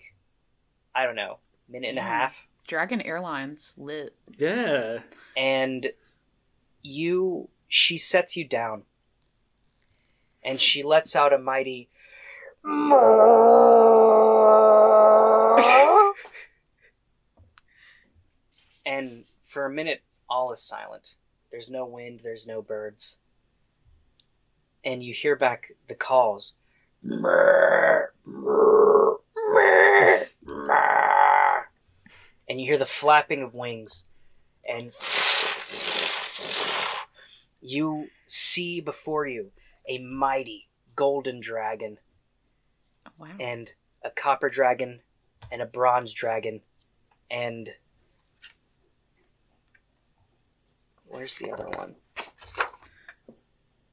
I 0.96 1.06
don't 1.06 1.16
know, 1.16 1.38
minute 1.70 1.90
and 1.90 2.00
a 2.00 2.02
half. 2.02 2.48
Dragon 2.68 3.00
Airlines 3.02 3.76
lit. 3.78 4.16
Yeah. 4.38 5.00
and 5.36 5.92
you 6.82 7.50
she 7.68 7.98
sets 7.98 8.38
you 8.38 8.46
down 8.46 8.84
and 10.44 10.60
she 10.60 10.84
lets 10.84 11.16
out 11.16 11.34
a 11.34 11.38
mighty 11.38 11.90
and 18.86 19.24
for 19.42 19.66
a 19.66 19.70
minute 19.70 20.02
all 20.30 20.52
is 20.52 20.62
silent. 20.62 21.16
There's 21.50 21.70
no 21.72 21.86
wind 21.86 22.20
there's 22.24 22.46
no 22.46 22.62
birds. 22.62 23.20
And 24.84 25.02
you 25.02 25.14
hear 25.14 25.38
back 25.38 25.72
the 25.88 25.96
calls. 25.96 26.56
And 27.04 27.40
you 32.50 32.66
hear 32.66 32.78
the 32.78 32.86
flapping 32.86 33.44
of 33.44 33.56
wings. 33.56 34.08
And 34.68 34.92
you 37.62 38.10
see 38.26 38.82
before 38.82 39.26
you 39.26 39.52
a 39.88 40.00
mighty 40.00 40.68
golden 40.98 41.40
dragon 41.40 41.98
Wow. 43.18 43.30
and 43.40 43.72
a 44.04 44.10
copper 44.12 44.50
dragon 44.50 45.02
and 45.52 45.62
a 45.62 45.66
bronze 45.66 46.14
dragon 46.14 46.62
and 47.32 47.70
where's 51.06 51.36
the 51.36 51.52
other 51.52 51.68
one? 51.70 51.96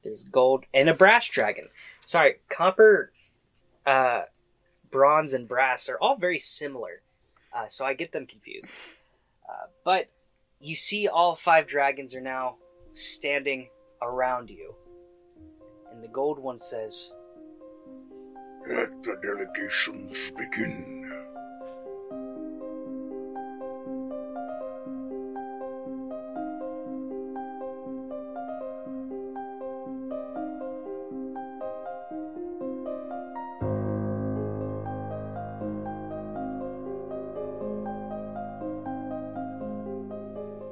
There's 0.03 0.23
gold 0.25 0.65
and 0.73 0.89
a 0.89 0.93
brass 0.93 1.27
dragon. 1.27 1.69
Sorry 2.05 2.35
copper 2.49 3.11
uh 3.85 4.23
bronze 4.91 5.33
and 5.33 5.47
brass 5.47 5.89
are 5.89 5.97
all 5.99 6.17
very 6.17 6.39
similar 6.39 7.01
uh, 7.53 7.67
so 7.67 7.85
i 7.85 7.93
get 7.93 8.11
them 8.11 8.25
confused. 8.25 8.69
Uh, 9.49 9.67
but 9.83 10.09
you 10.59 10.75
see 10.75 11.07
all 11.07 11.35
five 11.35 11.67
dragons 11.67 12.15
are 12.15 12.21
now 12.21 12.55
standing 12.91 13.69
around 14.01 14.49
you 14.49 14.73
and 15.91 16.03
the 16.03 16.07
gold 16.07 16.39
one 16.39 16.57
says 16.57 17.11
Let 18.67 19.03
the 19.03 19.15
delegations 19.21 20.31
begin. 20.31 21.11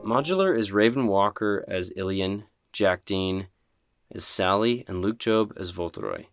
Modular 0.04 0.58
is 0.58 0.72
Raven 0.72 1.08
Walker 1.08 1.64
as 1.68 1.92
Elian, 1.96 2.46
Jack 2.72 3.06
Dean 3.06 3.48
as 4.12 4.24
Sally, 4.24 4.84
and 4.88 5.02
Luke 5.02 5.18
Job 5.20 5.54
as 5.58 5.72
Voltoroy. 5.72 6.26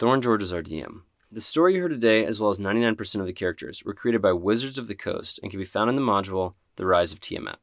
Thorn 0.00 0.22
George 0.22 0.42
is 0.42 0.50
our 0.50 0.62
DM. 0.62 1.02
The 1.30 1.42
story 1.42 1.74
you 1.74 1.82
heard 1.82 1.90
today, 1.90 2.24
as 2.24 2.40
well 2.40 2.48
as 2.48 2.58
99% 2.58 3.20
of 3.20 3.26
the 3.26 3.34
characters, 3.34 3.84
were 3.84 3.92
created 3.92 4.22
by 4.22 4.32
Wizards 4.32 4.78
of 4.78 4.88
the 4.88 4.94
Coast 4.94 5.38
and 5.42 5.50
can 5.50 5.60
be 5.60 5.66
found 5.66 5.90
in 5.90 5.96
the 5.96 6.00
module 6.00 6.54
The 6.76 6.86
Rise 6.86 7.12
of 7.12 7.20
Tiamat. 7.20 7.58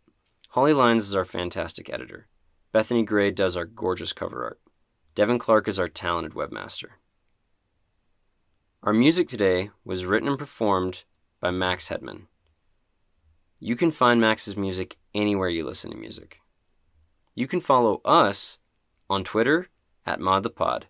Holly 0.50 0.72
Lyons 0.72 1.08
is 1.08 1.16
our 1.16 1.26
fantastic 1.26 1.90
editor. 1.90 2.28
Bethany 2.72 3.02
Gray 3.02 3.32
does 3.32 3.58
our 3.58 3.66
gorgeous 3.66 4.14
cover 4.14 4.44
art. 4.44 4.60
Devin 5.16 5.40
Clark 5.40 5.68
is 5.68 5.80
our 5.80 5.88
talented 5.88 6.34
webmaster. 6.34 6.90
Our 8.84 8.94
music 8.94 9.28
today 9.28 9.72
was 9.84 10.06
written 10.06 10.30
and 10.30 10.38
performed 10.38 11.06
by 11.42 11.50
Max 11.50 11.90
Hedman. 11.90 12.28
You 13.60 13.76
can 13.76 13.90
find 13.90 14.22
Max's 14.22 14.56
music 14.56 14.98
anywhere 15.16 15.50
you 15.50 15.66
listen 15.66 15.90
to 15.90 15.98
music. 15.98 16.42
You 17.34 17.48
can 17.48 17.62
follow 17.62 18.00
us 18.06 18.60
on 19.10 19.24
Twitter 19.24 19.70
at 20.06 20.20
ModThePod. 20.20 20.84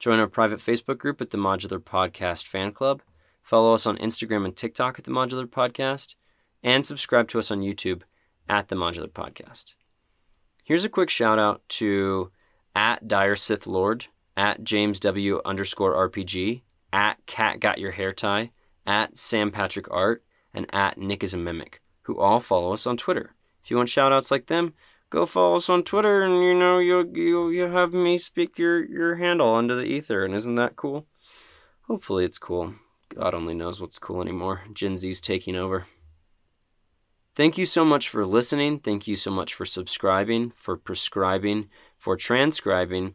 Join 0.00 0.18
our 0.18 0.28
private 0.28 0.60
Facebook 0.60 0.96
group 0.96 1.20
at 1.20 1.28
the 1.28 1.36
Modular 1.36 1.78
Podcast 1.78 2.46
Fan 2.46 2.72
Club. 2.72 3.02
Follow 3.42 3.74
us 3.74 3.84
on 3.84 3.98
Instagram 3.98 4.46
and 4.46 4.56
TikTok 4.56 4.98
at 4.98 5.04
the 5.04 5.10
Modular 5.10 5.44
Podcast. 5.44 6.14
And 6.62 6.86
subscribe 6.86 7.28
to 7.28 7.38
us 7.38 7.50
on 7.50 7.60
YouTube 7.60 8.00
at 8.48 8.68
the 8.68 8.76
Modular 8.76 9.10
Podcast. 9.10 9.74
Here's 10.64 10.86
a 10.86 10.88
quick 10.88 11.10
shout 11.10 11.38
out 11.38 11.60
to 11.68 12.30
at 12.74 13.08
Dire 13.08 13.36
Sith 13.36 13.66
Lord, 13.66 14.06
at 14.38 14.64
James 14.64 15.00
W 15.00 15.42
underscore 15.44 16.08
RPG, 16.08 16.62
at 16.94 17.18
Cat 17.26 17.60
Got 17.60 17.78
Your 17.78 17.90
Hair 17.90 18.14
Tie, 18.14 18.52
at 18.86 19.18
Sam 19.18 19.50
Patrick 19.50 19.90
Art, 19.90 20.24
and 20.54 20.66
at 20.72 20.96
Nick 20.96 21.22
is 21.22 21.34
a 21.34 21.38
Mimic, 21.38 21.82
who 22.02 22.18
all 22.18 22.40
follow 22.40 22.72
us 22.72 22.86
on 22.86 22.96
Twitter. 22.96 23.34
If 23.62 23.70
you 23.70 23.76
want 23.76 23.90
shout 23.90 24.12
outs 24.12 24.30
like 24.30 24.46
them, 24.46 24.72
go 25.10 25.26
follow 25.26 25.56
us 25.56 25.68
on 25.68 25.82
Twitter 25.82 26.22
and 26.22 26.42
you 26.42 26.54
know 26.54 26.78
you'll 26.78 27.06
you'll, 27.16 27.52
you'll 27.52 27.72
have 27.72 27.92
me 27.92 28.16
speak 28.16 28.58
your, 28.58 28.84
your 28.84 29.16
handle 29.16 29.54
under 29.54 29.76
the 29.76 29.84
ether 29.84 30.24
and 30.24 30.34
isn't 30.34 30.54
that 30.54 30.76
cool? 30.76 31.06
Hopefully 31.82 32.24
it's 32.24 32.38
cool. 32.38 32.74
God 33.14 33.34
only 33.34 33.54
knows 33.54 33.80
what's 33.80 33.98
cool 33.98 34.22
anymore. 34.22 34.62
Gen 34.72 34.96
Z's 34.96 35.20
taking 35.20 35.56
over. 35.56 35.86
Thank 37.34 37.58
you 37.58 37.66
so 37.66 37.84
much 37.84 38.08
for 38.08 38.26
listening. 38.26 38.80
Thank 38.80 39.06
you 39.06 39.16
so 39.16 39.30
much 39.30 39.54
for 39.54 39.64
subscribing, 39.64 40.52
for 40.56 40.76
prescribing, 40.76 41.68
for 41.96 42.16
transcribing. 42.16 43.14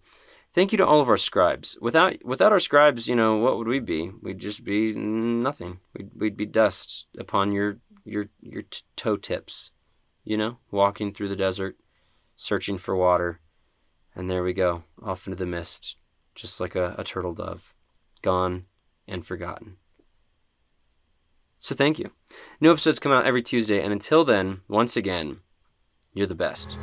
Thank 0.53 0.71
you 0.71 0.77
to 0.77 0.85
all 0.87 1.01
of 1.01 1.09
our 1.09 1.17
scribes. 1.17 1.77
Without 1.81 2.23
without 2.23 2.53
our 2.53 2.59
scribes, 2.59 3.07
you 3.07 3.15
know, 3.15 3.37
what 3.37 3.57
would 3.57 3.67
we 3.67 3.79
be? 3.79 4.11
We'd 4.21 4.39
just 4.39 4.63
be 4.63 4.93
nothing. 4.93 5.79
We'd, 5.93 6.11
we'd 6.15 6.37
be 6.37 6.45
dust 6.45 7.07
upon 7.19 7.51
your 7.51 7.77
your 8.05 8.29
your 8.41 8.63
t- 8.63 8.83
toe 8.95 9.17
tips. 9.17 9.71
You 10.23 10.37
know, 10.37 10.57
walking 10.71 11.13
through 11.13 11.29
the 11.29 11.35
desert, 11.35 11.77
searching 12.35 12.77
for 12.77 12.95
water, 12.95 13.39
and 14.15 14.29
there 14.29 14.43
we 14.43 14.53
go, 14.53 14.83
off 15.03 15.27
into 15.27 15.37
the 15.37 15.45
mist, 15.45 15.97
just 16.33 16.59
like 16.59 16.75
a, 16.75 16.95
a 16.97 17.03
turtle 17.03 17.33
dove, 17.33 17.73
gone 18.21 18.65
and 19.07 19.25
forgotten. 19.25 19.77
So 21.59 21.73
thank 21.73 21.97
you. 21.97 22.11
New 22.59 22.71
episodes 22.71 22.99
come 22.99 23.11
out 23.11 23.25
every 23.25 23.41
Tuesday, 23.41 23.81
and 23.81 23.91
until 23.91 24.23
then, 24.23 24.61
once 24.67 24.97
again, 24.97 25.39
you're 26.13 26.27
the 26.27 26.35
best. 26.35 26.77